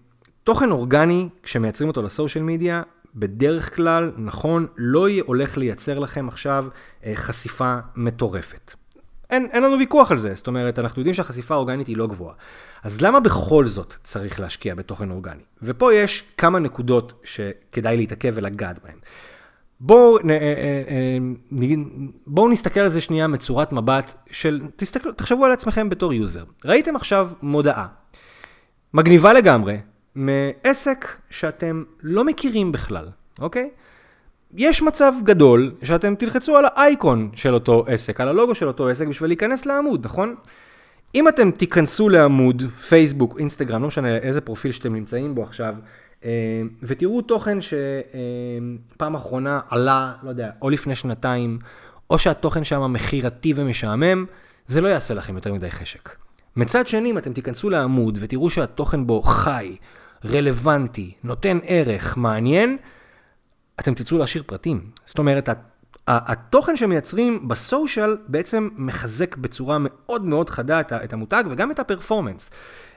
תוכן 0.44 0.70
אורגני, 0.70 1.28
כשמייצרים 1.42 1.88
אותו 1.88 2.02
לסושיאל 2.02 2.44
מדיה, 2.44 2.82
בדרך 3.14 3.76
כלל, 3.76 4.12
נכון, 4.16 4.66
לא 4.76 5.06
הולך 5.26 5.56
לייצר 5.56 5.98
לכם 5.98 6.28
עכשיו 6.28 6.66
אה, 7.04 7.12
חשיפה 7.14 7.76
מטורפת. 7.96 8.74
אין, 9.30 9.48
אין 9.52 9.62
לנו 9.62 9.78
ויכוח 9.78 10.10
על 10.10 10.18
זה, 10.18 10.34
זאת 10.34 10.46
אומרת, 10.46 10.78
אנחנו 10.78 11.00
יודעים 11.00 11.14
שהחשיפה 11.14 11.54
האורגנית 11.54 11.86
היא 11.86 11.96
לא 11.96 12.06
גבוהה. 12.06 12.34
אז 12.82 13.00
למה 13.00 13.20
בכל 13.20 13.66
זאת 13.66 13.94
צריך 14.04 14.40
להשקיע 14.40 14.74
בתוכן 14.74 15.10
אורגני? 15.10 15.42
ופה 15.62 15.94
יש 15.94 16.24
כמה 16.36 16.58
נקודות 16.58 17.20
שכדאי 17.24 17.96
להתעכב 17.96 18.32
ולגעת 18.34 18.78
בהן. 18.84 18.96
בואו 19.80 20.18
אה, 20.18 20.22
אה, 20.30 21.18
בוא 22.26 22.48
נסתכל 22.48 22.80
על 22.80 22.88
זה 22.88 23.00
שנייה 23.00 23.26
מצורת 23.26 23.72
מבט 23.72 24.14
של, 24.30 24.60
תסתכלו, 24.76 25.12
תחשבו 25.12 25.44
על 25.44 25.52
עצמכם 25.52 25.88
בתור 25.88 26.12
יוזר. 26.12 26.44
ראיתם 26.64 26.96
עכשיו 26.96 27.30
מודעה 27.42 27.86
מגניבה 28.94 29.32
לגמרי, 29.32 29.78
מעסק 30.14 31.16
שאתם 31.30 31.82
לא 32.02 32.24
מכירים 32.24 32.72
בכלל, 32.72 33.08
אוקיי? 33.40 33.70
יש 34.56 34.82
מצב 34.82 35.12
גדול 35.22 35.74
שאתם 35.82 36.14
תלחצו 36.14 36.56
על 36.56 36.64
האייקון 36.74 37.30
של 37.34 37.54
אותו 37.54 37.84
עסק, 37.88 38.20
על 38.20 38.28
הלוגו 38.28 38.54
של 38.54 38.66
אותו 38.68 38.88
עסק 38.88 39.06
בשביל 39.06 39.30
להיכנס 39.30 39.66
לעמוד, 39.66 40.04
נכון? 40.04 40.34
אם 41.14 41.28
אתם 41.28 41.50
תיכנסו 41.50 42.08
לעמוד, 42.08 42.62
פייסבוק, 42.88 43.38
אינסטגרם, 43.38 43.82
לא 43.82 43.88
משנה 43.88 44.16
איזה 44.16 44.40
פרופיל 44.40 44.72
שאתם 44.72 44.94
נמצאים 44.94 45.34
בו 45.34 45.42
עכשיו, 45.42 45.74
אה, 46.24 46.62
ותראו 46.82 47.22
תוכן 47.22 47.58
שפעם 47.60 49.14
אחרונה 49.14 49.60
עלה, 49.68 50.12
לא 50.22 50.28
יודע, 50.28 50.50
או 50.62 50.70
לפני 50.70 50.94
שנתיים, 50.94 51.58
או 52.10 52.18
שהתוכן 52.18 52.64
שם 52.64 52.92
מכירתי 52.92 53.52
ומשעמם, 53.56 54.24
זה 54.66 54.80
לא 54.80 54.88
יעשה 54.88 55.14
לכם 55.14 55.34
יותר 55.34 55.52
מדי 55.52 55.70
חשק. 55.70 56.23
מצד 56.56 56.88
שני, 56.88 57.10
אם 57.10 57.18
אתם 57.18 57.32
תיכנסו 57.32 57.70
לעמוד 57.70 58.18
ותראו 58.20 58.50
שהתוכן 58.50 59.06
בו 59.06 59.22
חי, 59.22 59.76
רלוונטי, 60.24 61.12
נותן 61.24 61.58
ערך, 61.62 62.16
מעניין, 62.16 62.76
אתם 63.80 63.94
תרצו 63.94 64.18
להשאיר 64.18 64.42
פרטים. 64.46 64.80
זאת 65.04 65.18
אומרת, 65.18 65.48
התוכן 66.08 66.76
שמייצרים 66.76 67.48
בסושיאל 67.48 68.16
בעצם 68.28 68.68
מחזק 68.76 69.36
בצורה 69.36 69.76
מאוד 69.80 70.24
מאוד 70.24 70.50
חדה 70.50 70.80
את 70.80 71.12
המותג 71.12 71.44
וגם 71.50 71.70
את 71.70 71.78
הפרפורמנס. 71.78 72.50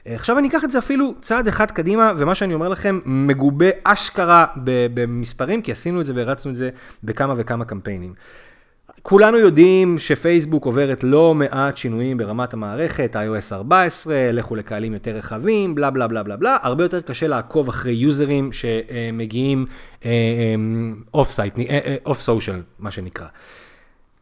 עכשיו 0.06 0.38
אני 0.38 0.48
אקח 0.48 0.64
את 0.64 0.70
זה 0.70 0.78
אפילו 0.78 1.14
צעד 1.20 1.48
אחד 1.48 1.70
קדימה, 1.70 2.12
ומה 2.16 2.34
שאני 2.34 2.54
אומר 2.54 2.68
לכם 2.68 3.00
מגובה 3.04 3.66
אשכרה 3.84 4.46
במספרים, 4.94 5.62
כי 5.62 5.72
עשינו 5.72 6.00
את 6.00 6.06
זה 6.06 6.12
והרצנו 6.16 6.50
את 6.50 6.56
זה 6.56 6.70
בכמה 7.04 7.34
וכמה 7.36 7.64
קמפיינים. 7.64 8.14
כולנו 9.02 9.38
יודעים 9.38 9.98
שפייסבוק 9.98 10.64
עוברת 10.64 11.04
לא 11.04 11.34
מעט 11.34 11.76
שינויים 11.76 12.16
ברמת 12.16 12.54
המערכת, 12.54 13.16
iOS 13.16 13.52
14, 13.52 14.32
לכו 14.32 14.56
לקהלים 14.56 14.94
יותר 14.94 15.10
רחבים, 15.10 15.74
בלה 15.74 15.90
בלה 15.90 16.06
בלה 16.06 16.22
בלה 16.22 16.36
בלה, 16.36 16.56
הרבה 16.62 16.84
יותר 16.84 17.00
קשה 17.00 17.28
לעקוב 17.28 17.68
אחרי 17.68 17.92
יוזרים 17.92 18.50
שמגיעים 18.52 19.66
off-site, 21.14 21.54
off-social, 22.06 22.62
מה 22.78 22.90
שנקרא. 22.90 23.26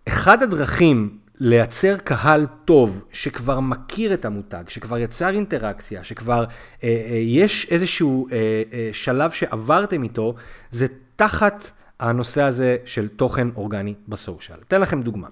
אחד 0.08 0.42
הדרכים 0.42 1.18
לייצר 1.40 1.96
קהל 1.96 2.46
טוב, 2.64 3.04
שכבר 3.12 3.60
מכיר 3.60 4.14
את 4.14 4.24
המותג, 4.24 4.62
שכבר 4.68 4.98
יצר 4.98 5.28
אינטראקציה, 5.28 6.04
שכבר 6.04 6.44
אה, 6.84 6.88
אה, 6.88 7.16
יש 7.16 7.66
איזשהו 7.70 8.28
אה, 8.32 8.36
אה, 8.72 8.90
שלב 8.92 9.30
שעברתם 9.30 10.02
איתו, 10.02 10.34
זה 10.70 10.86
תחת 11.16 11.70
הנושא 12.00 12.42
הזה 12.42 12.76
של 12.84 13.08
תוכן 13.08 13.48
אורגני 13.56 13.94
בסושיאל. 14.08 14.58
אתן 14.68 14.80
לכם 14.80 15.02
דוגמה. 15.02 15.28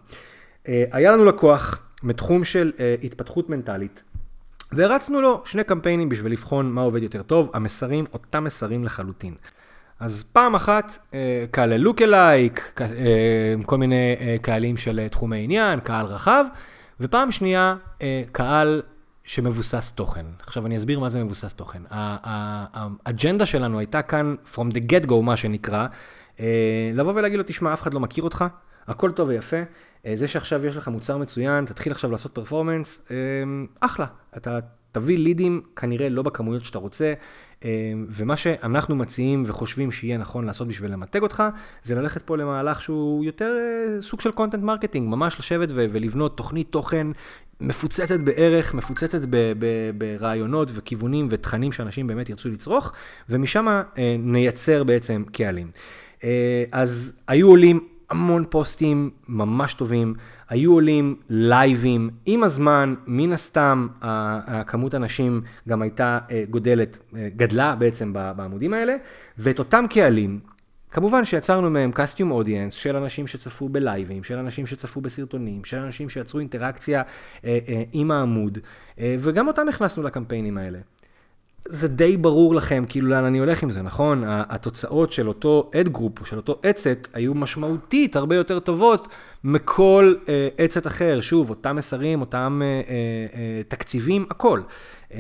אה, 0.69 0.85
היה 0.93 1.13
לנו 1.13 1.25
לקוח 1.25 1.83
מתחום 2.03 2.45
של 2.45 2.73
אה, 2.81 2.95
התפתחות 3.03 3.51
מנטלית, 3.51 4.03
והרצנו 4.73 5.21
לו 5.21 5.43
שני 5.45 5.65
קמפיינים 5.65 6.09
בשביל 6.09 6.33
לבחון 6.33 6.73
מה 6.73 6.81
עובד 6.81 7.03
יותר 7.03 7.23
טוב, 7.23 7.51
המסרים 7.55 8.05
אותם 8.13 8.45
מסרים 8.45 8.85
לחלוטין. 8.85 9.35
אז 10.01 10.25
פעם 10.25 10.55
אחת 10.55 10.99
אה, 11.15 11.45
קהל 11.51 11.77
לוק 11.77 12.03
אלייק, 12.03 12.81
כל 13.67 13.79
מיני 13.79 14.17
קהלים 14.43 14.77
של 14.77 15.09
תחומי 15.11 15.45
עניין, 15.45 15.81
קהל 15.81 16.07
רחב, 16.07 16.45
ופעם 17.01 17.33
שנייה 17.33 17.77
קהל 18.33 18.83
שמבוסס 19.25 19.93
תוכן. 19.93 20.27
עכשיו 20.41 20.67
אני 20.67 20.77
אסביר 20.77 21.01
מה 21.01 21.09
זה 21.09 21.25
מבוסס 21.25 21.53
תוכן. 21.53 21.83
האג'נדה 21.91 23.47
שלנו 23.47 23.79
הייתה 23.79 24.03
כאן, 24.03 24.35
From 24.55 24.75
the 24.75 24.93
get 24.93 25.09
go 25.09 25.15
מה 25.23 25.37
שנקרא, 25.37 25.87
לבוא 26.95 27.13
ולהגיד 27.15 27.39
לו, 27.39 27.45
תשמע, 27.47 27.73
אף 27.73 27.83
אחד 27.83 27.95
לא 27.95 28.01
מכיר 28.01 28.25
אותך, 28.25 28.45
הכל 28.87 29.11
טוב 29.11 29.29
ויפה, 29.29 29.57
אה, 30.07 30.17
זה 30.17 30.29
שעכשיו 30.29 30.67
יש 30.67 30.77
לך 30.77 30.89
מוצר 30.89 31.19
מצוין, 31.19 31.65
תתחיל 31.65 31.93
עכשיו 31.93 32.11
לעשות 32.11 32.35
פרפורמנס, 32.35 33.03
אה, 33.11 33.17
אחלה. 33.81 34.07
אתה 34.37 34.59
תביא 34.93 35.19
לידים 35.19 35.61
כנראה 35.77 36.09
לא 36.09 36.23
בכמויות 36.23 36.65
שאתה 36.65 36.79
רוצה, 36.79 37.15
ומה 38.09 38.37
שאנחנו 38.37 38.97
מציעים 38.97 39.45
וחושבים 39.47 39.93
שיהיה 39.93 40.19
נכון 40.19 40.45
לעשות 40.45 40.69
בשביל 40.69 40.93
למתג 40.93 41.23
אותך, 41.23 41.43
זה 41.83 41.95
ללכת 41.95 42.23
פה 42.23 42.37
למהלך 42.37 42.83
שהוא 42.83 43.25
יותר 43.25 43.55
סוג 44.01 44.21
של 44.21 44.33
content 44.33 44.63
marketing, 44.63 45.09
ממש 45.09 45.39
לשבת 45.39 45.69
ולבנות 45.73 46.37
תוכנית 46.37 46.67
תוכן 46.71 47.07
מפוצצת 47.61 48.21
בערך, 48.21 48.75
מפוצצת 48.75 49.21
ברעיונות 49.99 50.69
וכיוונים 50.75 51.27
ותכנים 51.31 51.73
שאנשים 51.73 52.07
באמת 52.07 52.29
ירצו 52.29 52.49
לצרוך, 52.49 52.93
ומשם 53.29 53.83
נייצר 54.19 54.85
בעצם 54.85 55.25
קהלים. 55.33 55.71
אה, 56.25 56.65
אז 56.73 57.13
היו 57.29 57.49
עולים 57.49 57.81
המון 58.11 58.45
פוסטים 58.51 59.11
ממש 59.29 59.75
טובים, 59.75 60.15
היו 60.49 60.73
עולים 60.73 61.17
לייבים, 61.29 62.11
עם 62.27 62.45
הזמן, 62.45 62.95
מן 63.07 63.33
הסתם, 63.33 63.87
הכמות 64.01 64.95
הנשים 64.95 65.43
גם 65.69 65.83
הייתה 65.83 66.19
אה, 66.31 66.45
גודלת, 66.51 66.99
אה, 67.17 67.29
גדלה 67.37 67.75
בעצם 67.75 68.13
בעמודים 68.13 68.75
האלה, 68.75 68.97
ואת 69.39 69.59
אותם 69.59 69.85
קהלים, 69.91 70.41
כמובן 70.95 71.25
שיצרנו 71.25 71.71
מהם 71.71 71.91
custom 71.95 72.31
audience 72.31 72.75
של 72.75 72.97
אנשים 72.97 73.27
שצפו 73.27 73.69
בלייבים, 73.69 74.25
של 74.25 74.39
אנשים 74.39 74.67
שצפו 74.67 75.01
בסרטונים, 75.01 75.65
של 75.65 75.79
אנשים 75.79 76.09
שיצרו 76.09 76.41
אינטראקציה 76.41 77.03
אה, 77.45 77.59
אה, 77.69 77.83
עם 77.93 78.11
העמוד, 78.11 78.59
אה, 78.99 79.17
וגם 79.19 79.49
אותם 79.49 79.69
הכנסנו 79.69 80.03
לקמפיינים 80.03 80.59
האלה. 80.59 80.79
זה 81.69 81.89
די 81.89 82.17
ברור 82.17 82.55
לכם 82.55 82.85
כאילו 82.89 83.09
לאן 83.09 83.25
אני 83.25 83.39
הולך 83.39 83.63
עם 83.63 83.71
זה, 83.71 83.83
נכון? 83.83 84.23
התוצאות 84.27 85.13
של 85.13 85.29
אותו 85.29 85.71
ad 85.81 85.89
group, 85.89 86.27
של 86.27 86.37
אותו 86.37 86.59
ad 86.63 86.78
set, 86.78 87.09
היו 87.13 87.35
משמעותית 87.35 88.17
הרבה 88.17 88.37
יותר 88.37 88.59
טובות 88.61 89.09
מכל 89.45 90.15
אה, 90.29 90.49
ad 90.59 90.70
set 90.70 90.87
אחר. 90.87 91.21
שוב, 91.21 91.51
אותם 91.51 91.77
מסרים, 91.77 92.21
אותם 92.21 92.61
אה, 92.65 92.67
אה, 92.67 92.81
אה, 93.35 93.63
תקציבים, 93.69 94.27
הכל. 94.31 94.61
אה, 95.15 95.19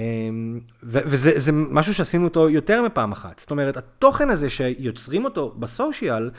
וזה 0.82 1.52
משהו 1.52 1.94
שעשינו 1.94 2.24
אותו 2.24 2.48
יותר 2.48 2.82
מפעם 2.82 3.12
אחת. 3.12 3.38
זאת 3.38 3.50
אומרת, 3.50 3.76
התוכן 3.76 4.30
הזה 4.30 4.50
שיוצרים 4.50 5.24
אותו 5.24 5.54
בסושיאל, 5.58 6.30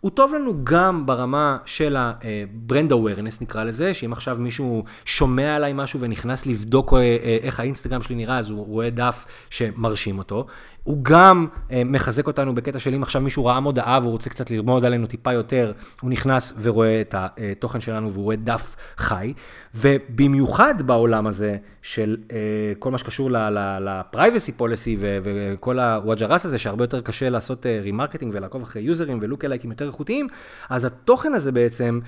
הוא 0.00 0.10
טוב 0.10 0.34
לנו 0.34 0.64
גם 0.64 1.06
ברמה 1.06 1.58
של 1.64 1.96
ה-brand 1.96 2.90
awareness 2.90 3.36
נקרא 3.40 3.64
לזה, 3.64 3.94
שאם 3.94 4.12
עכשיו 4.12 4.36
מישהו 4.40 4.84
שומע 5.04 5.56
עליי 5.56 5.72
משהו 5.74 6.00
ונכנס 6.00 6.46
לבדוק 6.46 6.94
אה, 6.94 6.98
אה, 6.98 7.38
איך 7.42 7.60
האינסטגרם 7.60 8.02
שלי 8.02 8.14
נראה, 8.14 8.38
אז 8.38 8.50
הוא 8.50 8.66
רואה 8.66 8.90
דף 8.90 9.24
שמרשים 9.50 10.18
אותו. 10.18 10.46
הוא 10.84 10.98
גם 11.02 11.46
אה, 11.70 11.82
מחזק 11.84 12.26
אותנו 12.26 12.54
בקטע 12.54 12.78
של 12.78 12.94
אם 12.94 13.02
עכשיו 13.02 13.22
מישהו 13.22 13.44
ראה 13.44 13.60
מודעה 13.60 13.98
והוא 14.02 14.12
רוצה 14.12 14.30
קצת 14.30 14.50
ללמוד 14.50 14.84
עלינו 14.84 15.06
טיפה 15.06 15.32
יותר, 15.32 15.72
הוא 16.00 16.10
נכנס 16.10 16.52
ורואה 16.62 17.00
את 17.00 17.14
התוכן 17.18 17.80
שלנו 17.80 18.12
והוא 18.12 18.24
רואה 18.24 18.36
דף 18.36 18.76
חי. 18.96 19.32
ובמיוחד 19.74 20.74
בעולם 20.86 21.26
הזה 21.26 21.56
של 21.82 22.16
אה, 22.32 22.36
כל 22.78 22.90
מה 22.90 22.98
שקשור 22.98 23.30
ל-privacy 23.30 24.60
policy 24.60 24.96
וכל 25.00 25.78
הוואג'ראס 25.78 26.46
הזה, 26.46 26.58
שהרבה 26.58 26.84
יותר 26.84 27.00
קשה 27.00 27.30
לעשות 27.30 27.66
remarketing 27.82 28.32
אה, 28.34 28.38
ולעקוב 28.38 28.62
אחרי 28.62 28.82
יוזרים 28.82 29.18
ו 29.22 29.24
lookalike 29.24 29.44
ים 29.44 29.70
יותר 29.70 29.89
איכותיים, 29.90 30.28
אז 30.68 30.84
התוכן 30.84 31.34
הזה 31.34 31.52
בעצם 31.52 32.00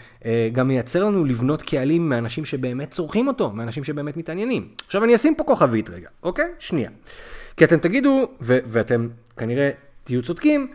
גם 0.52 0.68
מייצר 0.68 1.04
לנו 1.04 1.24
לבנות 1.24 1.62
קהלים 1.62 2.08
מאנשים 2.08 2.44
שבאמת 2.44 2.90
צורכים 2.90 3.28
אותו, 3.28 3.50
מאנשים 3.52 3.84
שבאמת 3.84 4.16
מתעניינים. 4.16 4.68
עכשיו 4.86 5.04
אני 5.04 5.14
אשים 5.14 5.34
פה 5.34 5.44
כוכבית 5.44 5.90
רגע, 5.90 6.08
אוקיי? 6.22 6.48
שנייה. 6.58 6.90
כי 7.56 7.64
אתם 7.64 7.78
תגידו, 7.78 8.28
ו- 8.40 8.58
ואתם 8.66 9.08
כנראה 9.36 9.70
תהיו 10.04 10.22
צודקים, 10.22 10.68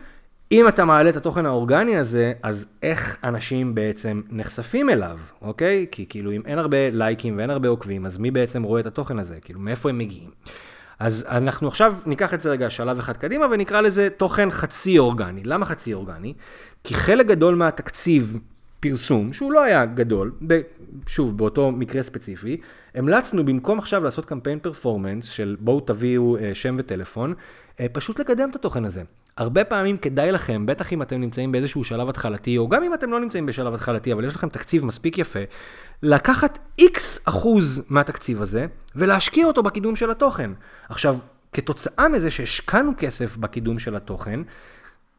אם 0.52 0.68
אתה 0.68 0.84
מעלה 0.84 1.10
את 1.10 1.16
התוכן 1.16 1.46
האורגני 1.46 1.96
הזה, 1.96 2.32
אז 2.42 2.66
איך 2.82 3.18
אנשים 3.24 3.74
בעצם 3.74 4.22
נחשפים 4.30 4.90
אליו, 4.90 5.18
אוקיי? 5.42 5.86
כי 5.90 6.06
כאילו 6.08 6.32
אם 6.32 6.42
אין 6.46 6.58
הרבה 6.58 6.90
לייקים 6.90 7.38
ואין 7.38 7.50
הרבה 7.50 7.68
עוקבים, 7.68 8.06
אז 8.06 8.18
מי 8.18 8.30
בעצם 8.30 8.62
רואה 8.62 8.80
את 8.80 8.86
התוכן 8.86 9.18
הזה? 9.18 9.36
כאילו, 9.40 9.60
מאיפה 9.60 9.88
הם 9.88 9.98
מגיעים? 9.98 10.30
אז 10.98 11.26
אנחנו 11.28 11.68
עכשיו 11.68 11.94
ניקח 12.06 12.34
את 12.34 12.40
זה 12.40 12.50
רגע 12.50 12.70
שלב 12.70 12.98
אחד 12.98 13.16
קדימה 13.16 13.46
ונקרא 13.50 13.80
לזה 13.80 14.10
תוכן 14.10 14.50
חצי 14.50 14.98
אורגני. 14.98 15.42
למה 15.44 15.66
חצי 15.66 15.94
אורגני? 15.94 16.34
כי 16.84 16.94
חלק 16.94 17.26
גדול 17.26 17.54
מהתקציב 17.54 18.38
פרסום, 18.80 19.32
שהוא 19.32 19.52
לא 19.52 19.62
היה 19.62 19.86
גדול, 19.86 20.32
שוב, 21.06 21.38
באותו 21.38 21.70
מקרה 21.70 22.02
ספציפי, 22.02 22.56
המלצנו 22.94 23.44
במקום 23.44 23.78
עכשיו 23.78 24.04
לעשות 24.04 24.24
קמפיין 24.24 24.58
פרפורמנס 24.58 25.24
של 25.24 25.56
בואו 25.60 25.80
תביאו 25.80 26.36
אה, 26.36 26.54
שם 26.54 26.76
וטלפון, 26.78 27.34
פשוט 27.92 28.20
לקדם 28.20 28.50
את 28.50 28.56
התוכן 28.56 28.84
הזה. 28.84 29.02
הרבה 29.36 29.64
פעמים 29.64 29.96
כדאי 29.96 30.32
לכם, 30.32 30.66
בטח 30.66 30.92
אם 30.92 31.02
אתם 31.02 31.20
נמצאים 31.20 31.52
באיזשהו 31.52 31.84
שלב 31.84 32.08
התחלתי, 32.08 32.58
או 32.58 32.68
גם 32.68 32.84
אם 32.84 32.94
אתם 32.94 33.10
לא 33.10 33.20
נמצאים 33.20 33.46
בשלב 33.46 33.74
התחלתי, 33.74 34.12
אבל 34.12 34.24
יש 34.24 34.34
לכם 34.34 34.48
תקציב 34.48 34.84
מספיק 34.84 35.18
יפה, 35.18 35.38
לקחת 36.02 36.58
איקס 36.78 37.20
אחוז 37.24 37.82
מהתקציב 37.88 38.42
הזה, 38.42 38.66
ולהשקיע 38.96 39.46
אותו 39.46 39.62
בקידום 39.62 39.96
של 39.96 40.10
התוכן. 40.10 40.50
עכשיו, 40.88 41.16
כתוצאה 41.52 42.08
מזה 42.08 42.30
שהשקענו 42.30 42.92
כסף 42.98 43.36
בקידום 43.36 43.78
של 43.78 43.96
התוכן, 43.96 44.40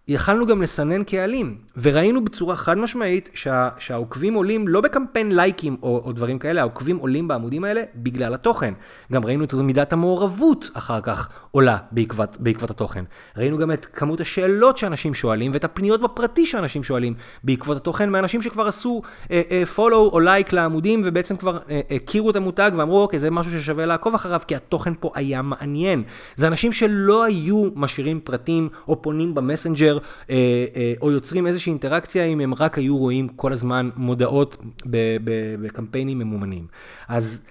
יכלנו 0.10 0.46
גם 0.46 0.62
לסנן 0.62 1.04
קהלים, 1.04 1.58
וראינו 1.82 2.26
בצורה 2.26 2.56
חד 2.56 2.78
משמעית 2.78 3.30
שה, 3.34 3.70
שהעוקבים 3.78 4.34
עולים 4.34 4.68
לא 4.68 4.82
בקמפיין 4.82 5.36
לייקים 5.36 5.78
או, 5.84 6.02
או 6.06 6.12
דברים 6.12 6.40
כאלה, 6.40 6.62
העוקבים 6.62 6.98
עולים 6.98 7.28
בעמודים 7.28 7.64
האלה 7.64 7.84
בגלל 7.96 8.34
התוכן. 8.34 8.74
גם 9.12 9.26
ראינו 9.26 9.44
את 9.44 9.54
מידת 9.54 9.94
המעורבות 9.94 10.70
אחר 10.74 11.02
כך 11.02 11.30
עולה 11.52 11.78
בעקבות, 11.92 12.38
בעקבות 12.40 12.70
התוכן. 12.70 13.04
ראינו 13.38 13.58
גם 13.58 13.72
את 13.72 13.86
כמות 13.86 14.22
השאלות 14.22 14.78
שאנשים 14.78 15.14
שואלים 15.14 15.52
ואת 15.54 15.64
הפניות 15.64 16.02
בפרטי 16.02 16.46
שאנשים 16.46 16.84
שואלים 16.84 17.14
בעקבות 17.44 17.78
התוכן 17.78 18.10
מאנשים 18.10 18.42
שכבר 18.42 18.68
עשו 18.68 19.02
אה, 19.32 19.42
אה, 19.52 19.64
follow 19.76 19.94
או 19.94 20.20
לייק 20.20 20.54
לעמודים 20.54 21.02
ובעצם 21.06 21.38
כבר 21.38 21.58
אה, 21.70 21.82
הכירו 21.96 22.30
את 22.30 22.36
המותג 22.36 22.72
ואמרו 22.78 23.02
אוקיי 23.02 23.20
זה 23.20 23.32
משהו 23.32 23.52
ששווה 23.52 23.86
לעקוב 23.86 24.16
אחריו 24.16 24.42
כי 24.48 24.56
התוכן 24.56 24.94
פה 25.00 25.12
היה 25.16 25.42
מעניין. 25.42 26.04
זה 26.36 26.48
אנשים 26.48 26.72
שלא 26.72 27.24
היו 27.24 27.70
משאירים 27.76 28.20
פרטים 28.20 28.70
או 28.88 29.02
פונים 29.02 29.36
במסנג'ר 29.36 29.98
אה, 29.98 29.99
אה, 29.99 29.99
או 31.02 31.12
יוצרים 31.12 31.48
איזושהי 31.48 31.70
אינטראקציה 31.70 32.26
אם 32.26 32.40
הם 32.40 32.54
רק 32.54 32.78
היו 32.78 32.98
רואים 32.98 33.28
כל 33.28 33.54
הזמן 33.54 33.90
מודעות 33.96 34.58
בקמפיינים 35.60 36.20
ממומנים. 36.20 36.68
אז... 37.08 37.42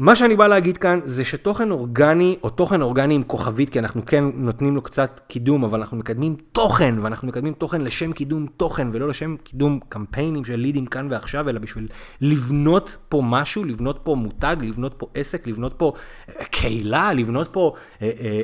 מה 0.00 0.16
שאני 0.16 0.36
בא 0.36 0.46
להגיד 0.46 0.78
כאן 0.78 1.00
זה 1.04 1.24
שתוכן 1.24 1.70
אורגני, 1.70 2.36
או 2.42 2.50
תוכן 2.50 2.82
אורגני 2.82 3.14
עם 3.14 3.22
כוכבית, 3.22 3.68
כי 3.68 3.78
אנחנו 3.78 4.06
כן 4.06 4.24
נותנים 4.34 4.74
לו 4.74 4.82
קצת 4.82 5.20
קידום, 5.28 5.64
אבל 5.64 5.78
אנחנו 5.78 5.96
מקדמים 5.96 6.36
תוכן, 6.52 6.94
ואנחנו 7.00 7.28
מקדמים 7.28 7.52
תוכן 7.52 7.80
לשם 7.80 8.12
קידום 8.12 8.46
תוכן, 8.56 8.88
ולא 8.92 9.08
לשם 9.08 9.36
קידום 9.36 9.80
קמפיינים 9.88 10.44
של 10.44 10.56
לידים 10.56 10.86
כאן 10.86 11.06
ועכשיו, 11.10 11.48
אלא 11.48 11.58
בשביל 11.58 11.88
לבנות 12.20 12.96
פה 13.08 13.22
משהו, 13.24 13.64
לבנות 13.64 14.00
פה 14.02 14.14
מותג, 14.14 14.56
לבנות 14.60 14.94
פה 14.98 15.06
עסק, 15.14 15.46
לבנות 15.46 15.74
פה 15.76 15.92
אה, 16.28 16.44
קהילה, 16.44 17.12
לבנות 17.12 17.48
פה 17.52 17.72
אה, 18.02 18.06
אה, 18.06 18.10
אה, 18.26 18.40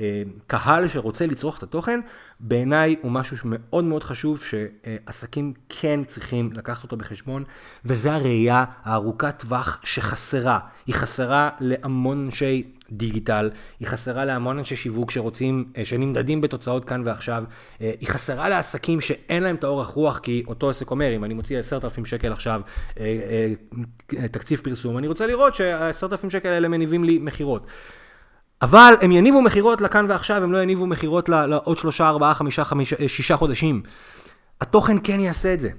אה, 0.00 0.22
קהל 0.46 0.88
שרוצה 0.88 1.26
לצרוך 1.26 1.58
את 1.58 1.62
התוכן. 1.62 2.00
בעיניי 2.40 2.96
הוא 3.02 3.12
משהו 3.12 3.36
שמאוד 3.36 3.84
מאוד 3.84 4.04
חשוב, 4.04 4.42
שעסקים 4.42 5.52
כן 5.68 6.04
צריכים 6.04 6.52
לקחת 6.52 6.82
אותו 6.82 6.96
בחשבון, 6.96 7.44
וזה 7.84 8.12
הראייה 8.12 8.64
הארוכת 8.82 9.34
טווח 9.38 9.80
שחסרה. 9.84 10.58
היא 10.86 10.94
חסרה 10.94 11.50
להמון 11.60 12.24
אנשי 12.26 12.62
דיגיטל, 12.92 13.50
היא 13.80 13.88
חסרה 13.88 14.24
להמון 14.24 14.58
אנשי 14.58 14.76
שיווק 14.76 15.10
שרוצים, 15.10 15.72
אה, 15.76 15.84
שנמדדים 15.84 16.40
בתוצאות 16.40 16.84
כאן 16.84 17.02
ועכשיו, 17.04 17.44
אה, 17.80 17.92
היא 18.00 18.08
חסרה 18.08 18.48
לעסקים 18.48 19.00
שאין 19.00 19.42
להם 19.42 19.56
את 19.56 19.64
האורך 19.64 19.88
רוח, 19.88 20.18
כי 20.18 20.42
אותו 20.46 20.70
עסק 20.70 20.90
אומר, 20.90 21.16
אם 21.16 21.24
אני 21.24 21.34
מוציא 21.34 21.58
10,000 21.58 22.04
שקל 22.04 22.32
עכשיו 22.32 22.60
אה, 23.00 23.52
תקציב 24.30 24.60
פרסום, 24.64 24.98
אני 24.98 25.08
רוצה 25.08 25.26
לראות 25.26 25.54
שה-10,000 25.54 26.30
שקל 26.30 26.48
האלה 26.48 26.68
מניבים 26.68 27.04
לי 27.04 27.18
מכירות. 27.18 27.66
אבל 28.62 28.94
הם 29.00 29.12
יניבו 29.12 29.42
מכירות 29.42 29.80
לכאן 29.80 30.06
ועכשיו, 30.08 30.42
הם 30.42 30.52
לא 30.52 30.62
יניבו 30.62 30.86
מכירות 30.86 31.28
לעוד 31.28 31.78
שלושה, 31.78 32.08
ארבעה, 32.08 32.34
חמישה, 32.34 32.64
חמישה, 32.64 32.96
שישה 33.08 33.36
חודשים. 33.36 33.82
התוכן 34.60 34.96
כן 35.02 35.20
יעשה 35.20 35.54
את 35.54 35.60
זה. 35.60 35.70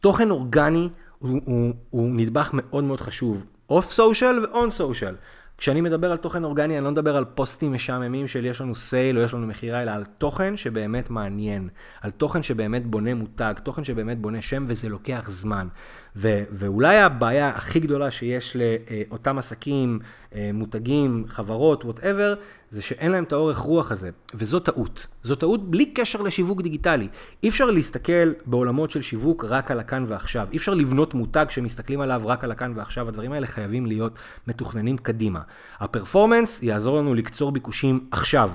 תוכן 0.00 0.30
אורגני 0.30 0.88
הוא, 1.18 1.40
הוא, 1.44 1.74
הוא 1.90 2.10
נדבך 2.14 2.50
מאוד 2.52 2.84
מאוד 2.84 3.00
חשוב. 3.00 3.44
off-social 3.70 4.38
ו 4.38 4.70
on-social. 4.70 5.14
כשאני 5.58 5.80
מדבר 5.80 6.10
על 6.10 6.16
תוכן 6.16 6.44
אורגני, 6.44 6.78
אני 6.78 6.84
לא 6.84 6.90
מדבר 6.90 7.16
על 7.16 7.24
פוסטים 7.24 7.72
משעממים 7.72 8.26
של 8.26 8.44
יש 8.44 8.60
לנו 8.60 8.74
sale 8.74 9.18
או 9.18 9.22
יש 9.22 9.34
לנו 9.34 9.46
מכירה, 9.46 9.82
אלא 9.82 9.90
על 9.90 10.04
תוכן 10.04 10.56
שבאמת 10.56 11.10
מעניין, 11.10 11.68
על 12.00 12.10
תוכן 12.10 12.42
שבאמת 12.42 12.86
בונה 12.86 13.14
מותג, 13.14 13.54
תוכן 13.62 13.84
שבאמת 13.84 14.18
בונה 14.18 14.42
שם, 14.42 14.64
וזה 14.68 14.88
לוקח 14.88 15.30
זמן. 15.30 15.68
ו- 16.16 16.42
ואולי 16.52 16.98
הבעיה 16.98 17.48
הכי 17.48 17.80
גדולה 17.80 18.10
שיש 18.10 18.56
לאותם 18.56 19.38
עסקים, 19.38 19.98
אה, 20.02 20.27
מותגים, 20.54 21.24
חברות, 21.28 21.84
whatever, 21.84 22.34
זה 22.70 22.82
שאין 22.82 23.10
להם 23.12 23.24
את 23.24 23.32
האורך 23.32 23.58
רוח 23.58 23.92
הזה, 23.92 24.10
וזו 24.34 24.60
טעות. 24.60 25.06
זו 25.22 25.34
טעות 25.34 25.70
בלי 25.70 25.86
קשר 25.86 26.22
לשיווק 26.22 26.62
דיגיטלי. 26.62 27.08
אי 27.42 27.48
אפשר 27.48 27.70
להסתכל 27.70 28.32
בעולמות 28.46 28.90
של 28.90 29.02
שיווק 29.02 29.44
רק 29.44 29.70
על 29.70 29.80
הכאן 29.80 30.04
ועכשיו. 30.08 30.48
אי 30.52 30.56
אפשר 30.56 30.74
לבנות 30.74 31.14
מותג 31.14 31.46
שמסתכלים 31.48 32.00
עליו 32.00 32.22
רק 32.24 32.44
על 32.44 32.50
הכאן 32.50 32.72
ועכשיו. 32.76 33.08
הדברים 33.08 33.32
האלה 33.32 33.46
חייבים 33.46 33.86
להיות 33.86 34.18
מתוכננים 34.46 34.96
קדימה. 34.96 35.40
ה 35.80 35.87
performance 35.87 36.62
יעזור 36.62 36.98
לנו 36.98 37.14
לקצור 37.14 37.52
ביקושים 37.52 38.06
עכשיו, 38.10 38.50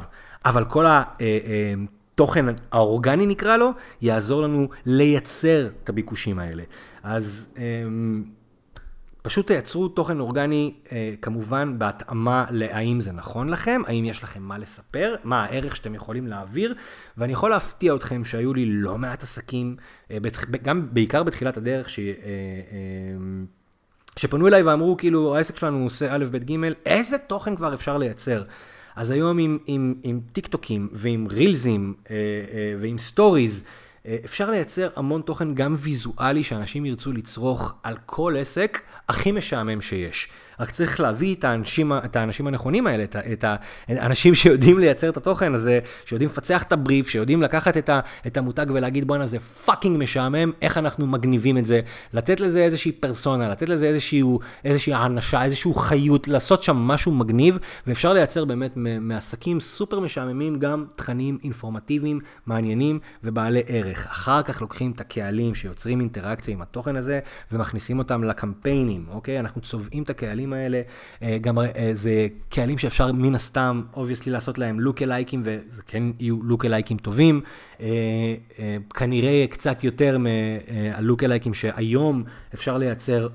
אבל 0.46 0.66
כל 0.66 0.86
ה... 0.86 1.04
אה, 1.22 1.40
אה, 1.46 1.74
תוכן 2.16 2.46
האורגני 2.72 3.26
נקרא 3.26 3.58
לו, 3.58 3.72
יעזור 4.02 4.42
לנו 4.42 4.70
לייצר 4.86 5.68
את 5.84 5.90
הביקושים 5.90 6.40
האלה. 6.40 6.64
אז 7.04 7.48
אמ, 7.58 8.24
פשוט 9.24 9.48
תייצרו 9.48 9.88
תוכן 9.88 10.20
אורגני, 10.20 10.74
אה, 10.92 11.14
כמובן, 11.22 11.80
בהתאמה 11.80 12.46
להאם 12.50 13.00
זה 13.00 13.12
נכון 13.12 13.50
לכם, 13.50 13.82
האם 13.88 14.06
יש 14.06 14.24
לכם 14.24 14.44
מה 14.44 14.58
לספר, 14.58 15.16
מה 15.24 15.44
הערך 15.44 15.76
שאתם 15.76 15.96
יכולים 15.96 16.28
להעביר, 16.28 16.76
ואני 17.18 17.34
יכול 17.34 17.50
להפתיע 17.50 17.96
אתכם 17.96 18.26
שהיו 18.26 18.54
לי 18.54 18.66
לא 18.66 18.98
מעט 18.98 19.24
עסקים, 19.24 19.76
אה, 20.12 20.18
גם 20.64 20.88
בעיקר 20.94 21.24
בתחילת 21.24 21.58
הדרך, 21.58 21.90
ש... 21.90 22.00
אה, 22.00 22.06
שפנו 24.18 24.48
אליי 24.48 24.64
ואמרו, 24.64 24.98
כאילו, 24.98 25.36
העסק 25.36 25.58
שלנו 25.58 25.84
עושה 25.84 26.16
א', 26.16 26.26
ב', 26.32 26.38
ג', 26.38 26.56
איזה 26.86 27.18
תוכן 27.18 27.56
כבר 27.56 27.74
אפשר 27.74 27.98
לייצר? 27.98 28.44
אז 28.96 29.12
היום 29.12 29.38
עם, 29.38 29.58
עם, 29.66 29.94
עם 30.04 30.20
טיק 30.32 30.48
טוקים 30.48 30.90
ועם 30.92 31.28
רילזים 31.28 31.94
ועם 32.80 32.98
סטוריז, 32.98 33.64
אפשר 34.26 34.52
לייצר 34.52 34.90
המון 34.96 35.22
תוכן 35.22 35.54
גם 35.54 35.76
ויזואלי 35.78 36.44
שאנשים 36.44 36.86
ירצו 36.86 37.12
לצרוך 37.12 37.76
על 37.84 37.98
כל 38.06 38.36
עסק 38.38 38.82
הכי 39.10 39.32
משעמם 39.32 39.82
שיש. 39.82 40.30
רק 40.60 40.72
צריך 40.72 41.00
להביא 41.00 41.36
את 41.36 41.44
האנשים, 41.44 41.92
את 41.94 42.16
האנשים 42.16 42.48
הנכונים 42.48 42.88
האלה, 42.88 43.04
את, 43.04 43.16
את 43.16 43.46
האנשים 43.90 44.36
שיודעים 44.36 44.80
לייצר 44.80 45.10
את 45.10 45.18
התוכן 45.18 45.54
הזה, 45.54 45.80
שיודעים 46.06 46.30
לפצח 46.30 46.64
את 46.64 46.72
הבריף, 46.72 47.10
שיודעים 47.10 47.42
לקחת 47.42 47.78
את, 47.78 47.90
ה, 47.90 48.00
את 48.28 48.38
המותג 48.38 48.66
ולהגיד 48.74 49.08
בואנה 49.08 49.28
זה 49.28 49.40
fucking 49.40 49.98
משעמם, 50.04 50.52
איך 50.62 50.78
אנחנו 50.78 51.08
מגניבים 51.08 51.58
את 51.58 51.66
זה, 51.66 51.82
לתת 52.14 52.40
לזה 52.40 52.64
איזושהי 52.64 52.92
פרסונה, 52.92 53.50
לתת 53.50 53.70
לזה 53.70 53.88
איזשהו, 53.88 54.40
איזושהי 54.66 54.94
האנשה, 54.94 55.44
איזשהו 55.44 55.74
חיות, 55.74 56.28
לעשות 56.28 56.64
שם 56.64 56.78
משהו 56.78 57.12
מגניב, 57.12 57.58
ואפשר 57.88 58.14
לייצר 58.14 58.46
באמת 58.46 58.72
מעסקים 59.02 59.60
סופר 59.60 60.00
משעממים 60.00 60.60
גם 60.60 60.86
תכנים 60.96 61.38
אינפורמטיביים, 61.44 62.20
מעניינים 62.46 63.00
ובעלי 63.24 63.62
ערך. 63.68 63.93
אחר 63.94 64.42
כך 64.42 64.62
לוקחים 64.62 64.92
את 64.92 65.02
הקהלים 65.02 65.56
שיוצרים 65.56 66.00
אינטראקציה 66.00 66.54
עם 66.54 66.62
התוכן 66.62 66.96
הזה 66.96 67.20
ומכניסים 67.52 68.00
אותם 68.00 68.24
לקמפיינים, 68.24 69.06
אוקיי? 69.10 69.40
אנחנו 69.40 69.62
צובעים 69.62 70.04
את 70.04 70.10
הקהלים 70.10 70.54
האלה. 70.54 70.82
אה, 71.22 71.38
גם 71.42 71.60
אה, 71.60 71.92
זה 71.94 72.28
קהלים 72.50 72.78
שאפשר 72.78 73.12
מן 73.12 73.36
הסתם, 73.36 73.82
obviously, 73.94 74.32
לעשות 74.32 74.58
להם 74.58 74.80
lookalike 74.80 75.26
ים, 75.26 75.42
וזה 75.44 75.82
כן 75.88 76.04
יהיו 76.20 76.44
lookalike 76.44 76.88
ים 76.88 76.98
טובים. 76.98 77.42
אה, 77.80 77.88
כנראה 78.94 79.46
קצת 79.50 79.84
יותר 79.84 80.18
מהלוק-אלייקים 80.18 81.54
שהיום 81.54 82.24
אפשר 82.54 82.78
לייצר. 82.78 83.28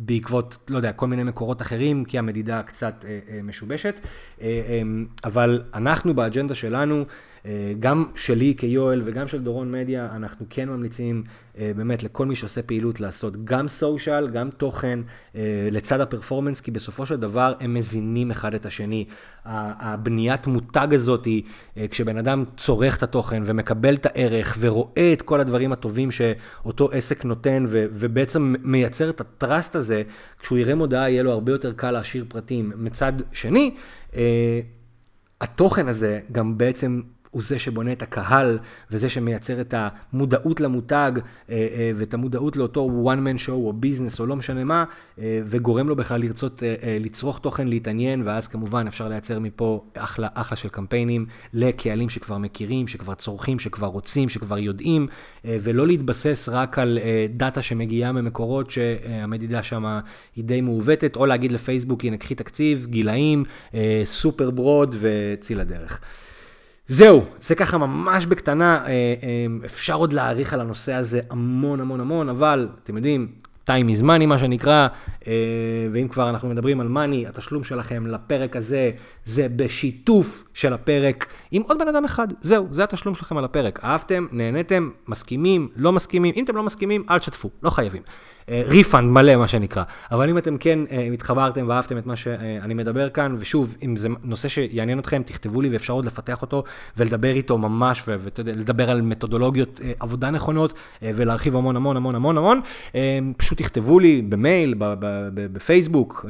בעקבות, 0.00 0.56
לא 0.68 0.76
יודע, 0.76 0.92
כל 0.92 1.06
מיני 1.06 1.22
מקורות 1.22 1.62
אחרים, 1.62 2.04
כי 2.04 2.18
המדידה 2.18 2.62
קצת 2.62 3.04
משובשת. 3.42 4.00
אבל 5.24 5.62
אנחנו 5.74 6.14
באג'נדה 6.14 6.54
שלנו, 6.54 7.04
גם 7.80 8.04
שלי 8.14 8.54
כיואל 8.58 9.00
וגם 9.04 9.28
של 9.28 9.42
דורון 9.42 9.72
מדיה, 9.72 10.08
אנחנו 10.16 10.46
כן 10.50 10.68
ממליצים 10.68 11.24
אה, 11.58 11.72
באמת 11.76 12.02
לכל 12.02 12.26
מי 12.26 12.36
שעושה 12.36 12.62
פעילות 12.62 13.00
לעשות 13.00 13.44
גם 13.44 13.68
סושיאל, 13.68 14.28
גם 14.28 14.50
תוכן, 14.50 15.00
אה, 15.34 15.68
לצד 15.70 16.00
הפרפורמנס, 16.00 16.60
כי 16.60 16.70
בסופו 16.70 17.06
של 17.06 17.16
דבר 17.16 17.54
הם 17.60 17.74
מזינים 17.74 18.30
אחד 18.30 18.54
את 18.54 18.66
השני. 18.66 19.04
הבניית 19.44 20.46
מותג 20.46 20.88
הזאת, 20.90 21.28
כשבן 21.90 22.16
אדם 22.16 22.44
צורך 22.56 22.96
את 22.96 23.02
התוכן 23.02 23.42
ומקבל 23.44 23.94
את 23.94 24.06
הערך 24.06 24.56
ורואה 24.60 25.12
את 25.12 25.22
כל 25.22 25.40
הדברים 25.40 25.72
הטובים 25.72 26.10
שאותו 26.10 26.90
עסק 26.92 27.24
נותן 27.24 27.64
ובעצם 27.70 28.54
מייצר 28.62 29.10
את 29.10 29.20
הטראסט 29.20 29.76
הזה, 29.76 30.02
כשהוא 30.40 30.58
יראה 30.58 30.74
מודעה 30.74 31.10
יהיה 31.10 31.22
לו 31.22 31.32
הרבה 31.32 31.52
יותר 31.52 31.72
קל 31.72 31.90
להשאיר 31.90 32.24
פרטים. 32.28 32.72
מצד 32.76 33.12
שני, 33.32 33.74
התוכן 35.40 35.88
הזה 35.88 36.20
גם 36.32 36.58
בעצם 36.58 37.00
הוא 37.30 37.42
זה 37.42 37.58
שבונה 37.58 37.92
את 37.92 38.02
הקהל, 38.02 38.58
וזה 38.90 39.08
שמייצר 39.08 39.60
את 39.60 39.74
המודעות 39.76 40.60
למותג, 40.60 41.12
אה, 41.16 41.54
אה, 41.54 41.90
ואת 41.96 42.14
המודעות 42.14 42.56
לאותו 42.56 43.04
one 43.04 43.18
man 43.18 43.46
show 43.46 43.50
או 43.50 43.72
ביזנס 43.72 44.20
או 44.20 44.26
לא 44.26 44.36
משנה 44.36 44.64
מה, 44.64 44.84
אה, 45.18 45.40
וגורם 45.44 45.88
לו 45.88 45.96
בכלל 45.96 46.20
לרצות 46.20 46.62
לצרוך 47.00 47.38
תוכן, 47.38 47.68
להתעניין, 47.68 48.22
ואז 48.24 48.48
כמובן 48.48 48.86
אפשר 48.86 49.08
לייצר 49.08 49.38
מפה 49.38 49.84
אחלה, 49.94 50.28
אחלה 50.34 50.56
של 50.56 50.68
קמפיינים 50.68 51.26
לקהלים 51.54 52.08
שכבר 52.08 52.38
מכירים, 52.38 52.88
שכבר 52.88 53.14
צורכים, 53.14 53.58
שכבר 53.58 53.86
רוצים, 53.86 54.28
שכבר 54.28 54.58
יודעים, 54.58 55.06
ולא 55.44 55.86
להתבסס 55.86 56.48
רק 56.52 56.78
על 56.78 56.98
דאטה 57.30 57.62
שמגיעה 57.62 58.12
ממקורות 58.12 58.70
שהמדידה 58.70 59.62
שם 59.62 60.00
היא 60.36 60.44
די 60.44 60.60
מעוותת, 60.60 61.16
או 61.16 61.26
להגיד 61.26 61.52
לפייסבוק, 61.52 62.04
הנה 62.04 62.16
קחי 62.16 62.34
תקציב, 62.34 62.86
גילאים, 62.86 63.44
סופר 64.04 64.50
ברוד 64.50 64.96
וציל 65.00 65.60
הדרך. 65.60 66.00
זהו, 66.88 67.22
זה 67.40 67.54
ככה 67.54 67.78
ממש 67.78 68.26
בקטנה, 68.26 68.76
אה, 68.76 68.90
אה, 68.90 69.46
אפשר 69.64 69.94
עוד 69.94 70.12
להעריך 70.12 70.54
על 70.54 70.60
הנושא 70.60 70.92
הזה 70.92 71.20
המון 71.30 71.80
המון 71.80 72.00
המון, 72.00 72.28
אבל 72.28 72.68
אתם 72.82 72.96
יודעים, 72.96 73.28
time 73.66 73.98
is 73.98 74.02
money 74.02 74.26
מה 74.26 74.38
שנקרא, 74.38 74.88
אה, 75.26 75.32
ואם 75.92 76.08
כבר 76.08 76.30
אנחנו 76.30 76.48
מדברים 76.48 76.80
על 76.80 76.86
money, 76.86 77.28
התשלום 77.28 77.64
שלכם 77.64 78.06
לפרק 78.06 78.56
הזה 78.56 78.90
זה 79.24 79.46
בשיתוף 79.56 80.44
של 80.54 80.72
הפרק 80.72 81.26
עם 81.50 81.62
עוד 81.62 81.78
בן 81.78 81.88
אדם 81.88 82.04
אחד. 82.04 82.28
זהו, 82.40 82.66
זה 82.70 82.84
התשלום 82.84 83.14
שלכם 83.14 83.36
על 83.36 83.44
הפרק. 83.44 83.84
אהבתם, 83.84 84.26
נהניתם, 84.32 84.90
מסכימים, 85.08 85.68
לא 85.76 85.92
מסכימים. 85.92 86.34
אם 86.36 86.44
אתם 86.44 86.56
לא 86.56 86.62
מסכימים, 86.62 87.04
אל 87.10 87.18
תשתפו, 87.18 87.50
לא 87.62 87.70
חייבים. 87.70 88.02
ריפאנד 88.50 89.10
מלא, 89.10 89.36
מה 89.36 89.48
שנקרא. 89.48 89.82
אבל 90.10 90.30
אם 90.30 90.38
אתם 90.38 90.58
כן 90.58 90.78
אם 91.06 91.12
התחברתם 91.12 91.64
ואהבתם 91.68 91.98
את 91.98 92.06
מה 92.06 92.16
שאני 92.16 92.74
מדבר 92.74 93.08
כאן, 93.08 93.36
ושוב, 93.38 93.76
אם 93.84 93.96
זה 93.96 94.08
נושא 94.24 94.48
שיעניין 94.48 94.98
אתכם, 94.98 95.22
תכתבו 95.22 95.60
לי 95.60 95.68
ואפשר 95.68 95.92
עוד 95.92 96.04
לפתח 96.04 96.42
אותו 96.42 96.64
ולדבר 96.96 97.30
איתו 97.30 97.58
ממש, 97.58 98.02
ולדבר 98.06 98.90
על 98.90 99.02
מתודולוגיות 99.02 99.80
עבודה 100.00 100.30
נכונות, 100.30 100.72
ולהרחיב 101.02 101.56
המון 101.56 101.76
המון 101.76 101.96
המון 101.96 102.14
המון 102.14 102.38
המון. 102.38 102.60
פשוט 103.36 103.58
תכתבו 103.58 103.98
לי 103.98 104.22
במייל, 104.22 104.74
בפייסבוק, 105.34 106.26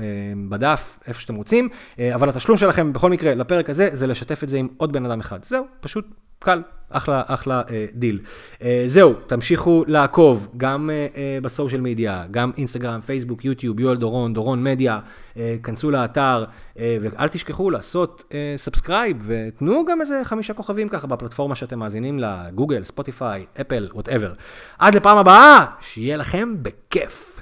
בדף, 0.48 0.98
איפה 1.07 1.20
שאתם 1.20 1.35
רוצים, 1.35 1.68
אבל 2.14 2.28
התשלום 2.28 2.59
שלכם 2.59 2.92
בכל 2.92 3.11
מקרה 3.11 3.35
לפרק 3.35 3.70
הזה, 3.70 3.88
זה 3.92 4.07
לשתף 4.07 4.44
את 4.44 4.48
זה 4.48 4.57
עם 4.57 4.68
עוד 4.76 4.92
בן 4.92 5.04
אדם 5.04 5.20
אחד. 5.20 5.38
זהו, 5.44 5.64
פשוט 5.81 6.07
קל, 6.38 6.62
אחלה, 6.90 7.22
אחלה 7.27 7.62
אה, 7.70 7.87
דיל. 7.94 8.20
אה, 8.62 8.85
זהו, 8.87 9.14
תמשיכו 9.27 9.85
לעקוב, 9.87 10.48
גם 10.57 10.90
אה, 10.90 11.07
אה, 11.16 11.38
ב 11.42 11.48
social 11.48 11.81
media, 11.81 12.24
גם 12.31 12.51
אינסטגרם, 12.57 13.01
פייסבוק, 13.01 13.44
יוטיוב, 13.44 13.81
יואל 13.81 13.96
דורון, 13.96 14.35
דורון 14.35 14.64
מדיה, 14.64 14.98
אה, 15.37 15.57
כנסו 15.62 15.90
לאתר, 15.90 16.44
אה, 16.79 16.96
ואל 17.01 17.29
תשכחו 17.29 17.70
לעשות 17.70 18.24
אה, 18.35 18.55
subscribe, 18.57 19.16
ותנו 19.24 19.85
גם 19.85 20.01
איזה 20.01 20.20
חמישה 20.24 20.55
כוכבים 20.55 20.88
ככה 20.88 21.07
בפלטפורמה 21.07 21.55
שאתם 21.55 21.79
מאזינים 21.79 22.18
לה, 22.18 22.44
גוגל, 22.55 22.85
ספוטיפיי, 22.85 23.46
אפל, 23.61 23.88
whatever. 23.92 24.33
עד 24.79 24.94
לפעם 24.94 25.18
הבאה, 25.18 25.64
שיהיה 25.81 26.16
לכם 26.16 26.55
בכיף. 26.62 27.38